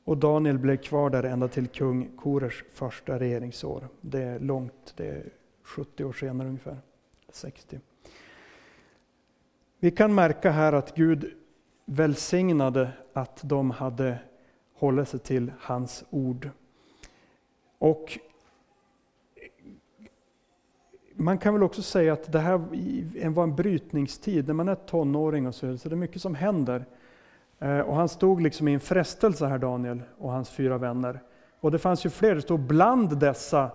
Och 0.04 0.18
Daniel 0.18 0.58
blev 0.58 0.78
kvar 0.78 1.10
där 1.10 1.24
ända 1.24 1.48
till 1.48 1.68
kung 1.68 2.10
Korers 2.18 2.64
första 2.74 3.20
regeringsår. 3.20 3.88
Det 4.02 4.22
är 4.22 4.40
långt, 4.40 4.94
det 4.96 5.08
är 5.08 5.30
70 5.64 6.04
år 6.04 6.14
senare 6.14 6.48
ungefär, 6.48 6.78
60. 7.30 7.80
Vi 9.80 9.92
kan 9.92 10.16
märka 10.16 10.52
här 10.52 10.74
att 10.74 10.96
Gud 10.96 11.34
välsignade 11.86 12.90
att 13.14 13.40
de 13.44 13.72
hade 13.72 14.20
hålla 14.78 15.06
sig 15.06 15.20
till 15.20 15.52
hans 15.60 16.06
ord. 16.10 16.50
Och 17.78 18.20
man 21.14 21.38
kan 21.38 21.54
väl 21.54 21.64
också 21.64 21.82
säga 21.82 22.14
att 22.14 22.32
det 22.32 22.40
här 22.40 22.58
var 23.30 23.44
en 23.44 23.56
brytningstid. 23.56 24.48
När 24.48 24.54
man 24.54 24.68
är 24.68 24.76
tonåring 24.76 25.48
och 25.48 25.56
så, 25.56 25.78
så 25.78 25.90
det 25.90 25.96
är 25.96 25.98
mycket 25.98 26.22
som 26.22 26.36
händer. 26.36 26.86
Eh, 27.60 27.80
och 27.80 27.96
han 27.96 28.10
stod 28.10 28.42
liksom 28.42 28.68
i 28.68 28.74
en 28.74 28.80
frestelse 28.80 29.48
här, 29.48 29.58
Daniel 29.58 30.02
och 30.18 30.32
hans 30.32 30.50
fyra 30.50 30.78
vänner. 30.78 31.20
Och 31.60 31.72
det 31.72 31.80
fanns 31.80 32.06
ju 32.06 32.10
fler, 32.10 32.36
det 32.36 32.42
stod 32.42 32.60
bland 32.60 33.20
dessa 33.20 33.72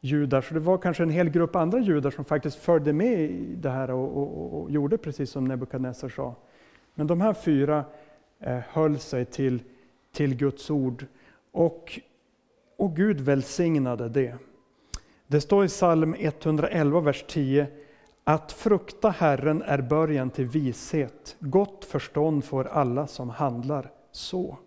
judar, 0.00 0.40
så 0.40 0.54
det 0.54 0.60
var 0.60 0.78
kanske 0.78 1.02
en 1.02 1.10
hel 1.10 1.30
grupp 1.30 1.56
andra 1.56 1.78
judar 1.78 2.10
som 2.10 2.24
faktiskt 2.24 2.56
följde 2.56 2.92
med 2.92 3.20
i 3.20 3.54
det 3.54 3.70
här 3.70 3.90
och, 3.90 4.16
och, 4.16 4.62
och 4.62 4.70
gjorde 4.70 4.98
precis 4.98 5.30
som 5.30 5.44
Nebukadnessar 5.44 6.08
sa. 6.08 6.34
Men 6.94 7.06
de 7.06 7.20
här 7.20 7.32
fyra 7.32 7.84
eh, 8.40 8.58
höll 8.68 8.98
sig 8.98 9.24
till, 9.24 9.62
till 10.16 10.34
Guds 10.34 10.70
ord 10.70 11.06
och, 11.52 12.00
och 12.76 12.96
Gud 12.96 13.20
välsignade 13.20 14.08
det. 14.08 14.34
Det 15.26 15.40
står 15.40 15.64
i 15.64 15.68
psalm 15.68 16.14
111, 16.18 17.00
vers 17.00 17.24
10 17.28 17.66
att 18.24 18.52
frukta 18.52 19.10
Herren 19.10 19.62
är 19.62 19.80
början 19.80 20.30
till 20.30 20.46
vishet. 20.46 21.36
Gott 21.38 21.84
förstånd 21.84 22.44
får 22.44 22.64
alla 22.64 23.06
som 23.06 23.30
handlar 23.30 23.90
så. 24.10 24.58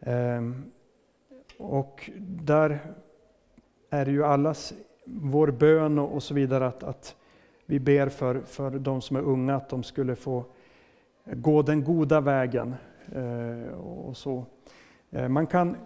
Ehm, 0.00 0.64
och 1.58 2.10
där 2.18 2.78
är 3.90 4.04
det 4.04 4.10
ju 4.10 4.24
allas, 4.24 4.74
vår 5.04 5.50
bön 5.50 5.98
och 5.98 6.22
så 6.22 6.34
vidare, 6.34 6.66
att, 6.66 6.82
att, 6.82 7.16
vi 7.66 7.80
ber 7.80 8.08
för, 8.08 8.40
för 8.40 8.70
de 8.70 9.00
som 9.00 9.16
är 9.16 9.20
unga, 9.20 9.56
att 9.56 9.68
de 9.68 9.82
skulle 9.82 10.16
få 10.16 10.44
gå 11.24 11.62
den 11.62 11.84
goda 11.84 12.20
vägen. 12.20 12.74
Eh, 13.12 13.74
och 13.78 14.16
så. 14.16 14.44
Eh, 15.10 15.28
man 15.28 15.46
kan 15.46 15.76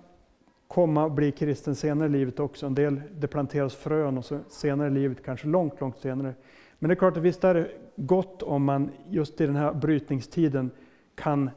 komma 0.69 1.05
och 1.05 1.13
bli 1.13 1.33
kristen 1.33 1.75
senare 1.75 2.09
i 2.09 2.11
livet 2.11 2.41
också. 2.41 2.67
En 2.67 2.75
del, 2.75 3.01
det 3.19 3.27
planteras 3.27 3.75
frön 3.75 4.19
och 4.19 4.25
så 4.25 4.39
senare 4.49 4.89
i 4.89 4.91
livet, 4.91 5.25
kanske 5.25 5.47
långt, 5.47 5.81
långt 5.81 5.99
senare. 5.99 6.35
Men 6.79 6.89
det 6.89 6.95
är 6.95 6.97
klart 6.97 7.17
att 7.17 7.23
visst 7.23 7.45
är 7.45 7.55
det 7.55 7.69
gott 7.97 8.43
om 8.43 8.65
man 8.65 8.91
just 9.09 9.41
i 9.41 9.47
den 9.47 9.57
här 9.57 9.73
brytningstiden 9.73 10.71
kan 11.15 11.51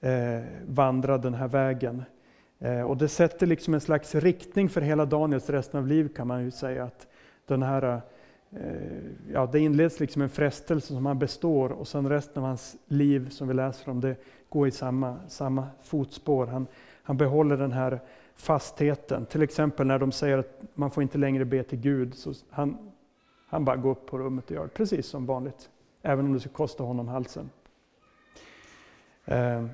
eh, 0.00 0.44
vandra 0.66 1.18
den 1.18 1.34
här 1.34 1.48
vägen. 1.48 2.02
Eh, 2.58 2.80
och 2.80 2.96
det 2.96 3.08
sätter 3.08 3.46
liksom 3.46 3.74
en 3.74 3.80
slags 3.80 4.14
riktning 4.14 4.68
för 4.68 4.80
hela 4.80 5.04
Daniels 5.04 5.50
resten 5.50 5.80
av 5.80 5.86
liv 5.86 6.08
kan 6.16 6.26
man 6.26 6.44
ju 6.44 6.50
säga. 6.50 6.84
att 6.84 7.06
den 7.46 7.62
här 7.62 7.82
eh, 7.82 8.00
ja, 9.32 9.48
det 9.52 9.60
inleds 9.60 10.00
liksom 10.00 10.22
en 10.22 10.28
frestelse 10.28 10.86
som 10.94 11.06
han 11.06 11.18
består 11.18 11.72
och 11.72 11.88
sen 11.88 12.08
resten 12.08 12.42
av 12.42 12.48
hans 12.48 12.76
liv 12.86 13.28
som 13.28 13.48
vi 13.48 13.54
läser 13.54 13.90
om 13.90 14.00
det 14.00 14.16
gå 14.48 14.66
i 14.66 14.70
samma, 14.70 15.16
samma 15.28 15.66
fotspår. 15.82 16.46
Han, 16.46 16.66
han 17.02 17.16
behåller 17.16 17.56
den 17.56 17.72
här 17.72 18.00
fastheten. 18.34 19.26
Till 19.26 19.42
exempel 19.42 19.86
när 19.86 19.98
de 19.98 20.12
säger 20.12 20.38
att 20.38 20.62
man 20.74 20.90
får 20.90 21.02
inte 21.02 21.18
längre 21.18 21.44
be 21.44 21.62
till 21.62 21.78
Gud. 21.78 22.14
Så 22.14 22.32
han, 22.50 22.92
han 23.48 23.64
bara 23.64 23.76
går 23.76 23.90
upp 23.90 24.06
på 24.06 24.18
rummet 24.18 24.44
och 24.44 24.50
gör 24.50 24.66
precis 24.66 25.06
som 25.06 25.26
vanligt. 25.26 25.70
Även 26.02 26.26
om 26.26 26.32
det 26.32 26.40
skulle 26.40 26.54
kosta 26.54 26.84
honom 26.84 27.08
halsen. 27.08 27.50
Eh. 29.24 29.66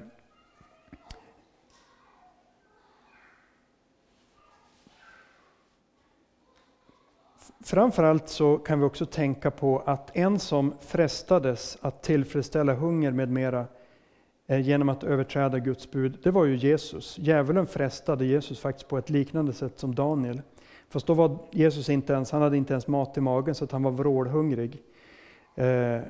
Framförallt 7.64 8.28
så 8.28 8.58
kan 8.58 8.80
vi 8.80 8.86
också 8.86 9.06
tänka 9.06 9.50
på 9.50 9.82
att 9.86 10.16
en 10.16 10.38
som 10.38 10.74
frestades 10.80 11.78
att 11.80 12.02
tillfredsställa 12.02 12.74
hunger 12.74 13.10
med 13.10 13.28
mera 13.28 13.66
Eh, 14.46 14.60
genom 14.60 14.88
att 14.88 15.04
överträda 15.04 15.58
Guds 15.58 15.90
bud, 15.90 16.18
det 16.22 16.30
var 16.30 16.44
ju 16.44 16.56
Jesus. 16.56 17.18
Djävulen 17.18 17.66
frestade 17.66 18.24
Jesus 18.24 18.60
faktiskt 18.60 18.88
på 18.88 18.98
ett 18.98 19.10
liknande 19.10 19.52
sätt 19.52 19.78
som 19.78 19.94
Daniel. 19.94 20.42
Fast 20.88 21.06
då 21.06 21.14
var 21.14 21.38
Jesus 21.50 21.88
inte 21.88 22.12
ens, 22.12 22.30
han 22.30 22.42
hade 22.42 22.56
inte 22.56 22.72
ens 22.72 22.86
mat 22.86 23.16
i 23.16 23.20
magen 23.20 23.54
så 23.54 23.64
att 23.64 23.72
han 23.72 23.82
var 23.82 23.90
vrålhungrig. 23.90 24.82
Eh, 25.54 25.94
eh, 25.96 26.02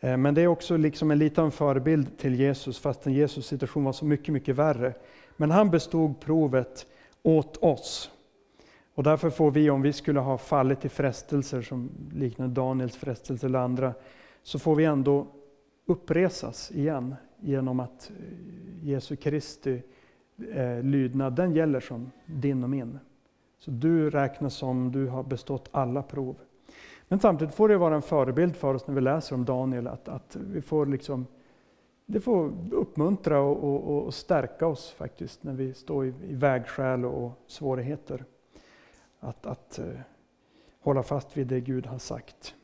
men 0.00 0.34
det 0.34 0.42
är 0.42 0.46
också 0.46 0.76
liksom 0.76 1.10
en 1.10 1.18
liten 1.18 1.50
förebild 1.50 2.18
till 2.18 2.34
Jesus, 2.40 2.78
fastän 2.78 3.12
Jesus 3.12 3.46
situation 3.46 3.84
var 3.84 3.92
så 3.92 4.04
mycket, 4.04 4.32
mycket 4.32 4.56
värre. 4.56 4.94
Men 5.36 5.50
han 5.50 5.70
bestod 5.70 6.20
provet 6.20 6.86
åt 7.22 7.56
oss. 7.56 8.10
Och 8.94 9.02
därför 9.02 9.30
får 9.30 9.50
vi, 9.50 9.70
om 9.70 9.82
vi 9.82 9.92
skulle 9.92 10.20
ha 10.20 10.38
fallit 10.38 10.84
i 10.84 10.88
frestelser 10.88 11.62
som 11.62 11.90
liknar 12.14 12.48
Daniels 12.48 12.96
frestelse 12.96 13.46
eller 13.46 13.58
andra, 13.58 13.94
så 14.42 14.58
får 14.58 14.74
vi 14.74 14.84
ändå 14.84 15.26
uppresas 15.86 16.70
igen 16.70 17.14
genom 17.40 17.80
att 17.80 18.10
eh, 18.10 18.88
Jesu 18.88 19.16
Kristi 19.16 19.82
eh, 20.52 20.82
lydnad, 20.82 21.36
den 21.36 21.54
gäller 21.54 21.80
som 21.80 22.10
din 22.26 22.64
och 22.64 22.70
min. 22.70 22.98
Så 23.58 23.70
du 23.70 24.10
räknas 24.10 24.54
som 24.54 24.92
du 24.92 25.06
har 25.06 25.22
bestått 25.22 25.68
alla 25.72 26.02
prov. 26.02 26.36
Men 27.08 27.20
samtidigt 27.20 27.54
får 27.54 27.68
det 27.68 27.76
vara 27.76 27.94
en 27.94 28.02
förebild 28.02 28.56
för 28.56 28.74
oss 28.74 28.86
när 28.86 28.94
vi 28.94 29.00
läser 29.00 29.34
om 29.34 29.44
Daniel, 29.44 29.86
att, 29.86 30.08
att 30.08 30.36
vi 30.36 30.62
får 30.62 30.86
liksom, 30.86 31.26
det 32.06 32.20
får 32.20 32.52
uppmuntra 32.72 33.40
och, 33.40 33.64
och, 33.64 34.04
och 34.04 34.14
stärka 34.14 34.66
oss 34.66 34.90
faktiskt 34.90 35.42
när 35.42 35.52
vi 35.52 35.74
står 35.74 36.06
i, 36.06 36.14
i 36.22 36.34
vägskäl 36.34 37.04
och 37.04 37.32
svårigheter 37.46 38.24
att, 39.20 39.46
att 39.46 39.80
uh, 39.82 40.00
hålla 40.80 41.02
fast 41.02 41.36
vid 41.36 41.46
det 41.46 41.60
Gud 41.60 41.86
har 41.86 41.98
sagt. 41.98 42.54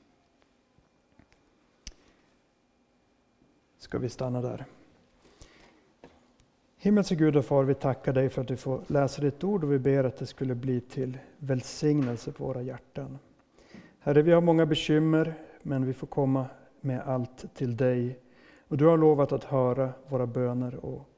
Ska 3.87 3.99
vi 3.99 4.09
stanna 4.09 4.41
där. 4.41 4.65
Himmelske 6.77 7.15
Gud 7.15 7.37
och 7.37 7.45
Far, 7.45 7.65
vi 7.65 7.75
tackar 7.75 8.13
dig 8.13 8.29
för 8.29 8.43
att 8.43 8.49
du 8.49 8.57
får 8.57 8.85
läsa 8.87 9.23
ditt 9.23 9.45
ord 9.45 9.65
och 9.65 9.73
vi 9.73 9.79
ber 9.79 10.05
att 10.05 10.17
det 10.17 10.27
skulle 10.27 10.55
bli 10.55 10.81
till 10.81 11.19
välsignelse 11.39 12.33
på 12.33 12.47
våra 12.47 12.63
hjärtan. 12.63 13.19
Herre, 13.99 14.23
vi 14.23 14.33
har 14.33 14.41
många 14.41 14.67
bekymmer, 14.67 15.35
men 15.63 15.87
vi 15.87 15.93
får 15.93 16.07
komma 16.07 16.47
med 16.81 17.01
allt 17.01 17.55
till 17.55 17.77
dig. 17.77 18.19
Och 18.69 18.77
du 18.77 18.87
har 18.87 18.99
lovat 18.99 19.33
att 19.33 19.45
höra 19.45 19.93
våra 20.09 20.27
böner 20.27 20.85
och 20.85 21.09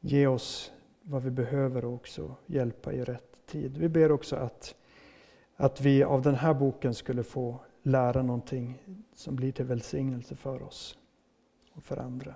ge 0.00 0.26
oss 0.26 0.72
vad 1.02 1.22
vi 1.22 1.30
behöver 1.30 1.84
och 1.84 1.94
också 1.94 2.34
hjälpa 2.46 2.92
i 2.92 3.04
rätt 3.04 3.46
tid. 3.46 3.76
Vi 3.76 3.88
ber 3.88 4.12
också 4.12 4.36
att, 4.36 4.74
att 5.56 5.80
vi 5.80 6.02
av 6.02 6.22
den 6.22 6.34
här 6.34 6.54
boken 6.54 6.94
skulle 6.94 7.22
få 7.22 7.60
lära 7.82 8.22
någonting 8.22 8.82
som 9.14 9.36
blir 9.36 9.52
till 9.52 9.64
välsignelse 9.64 10.36
för 10.36 10.62
oss 10.62 10.98
och 11.78 11.84
för 11.84 11.96
andra. 11.96 12.34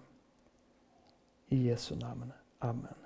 I 1.49 1.69
Jesu 1.69 1.97
namn. 1.97 2.33
Amen. 2.59 3.02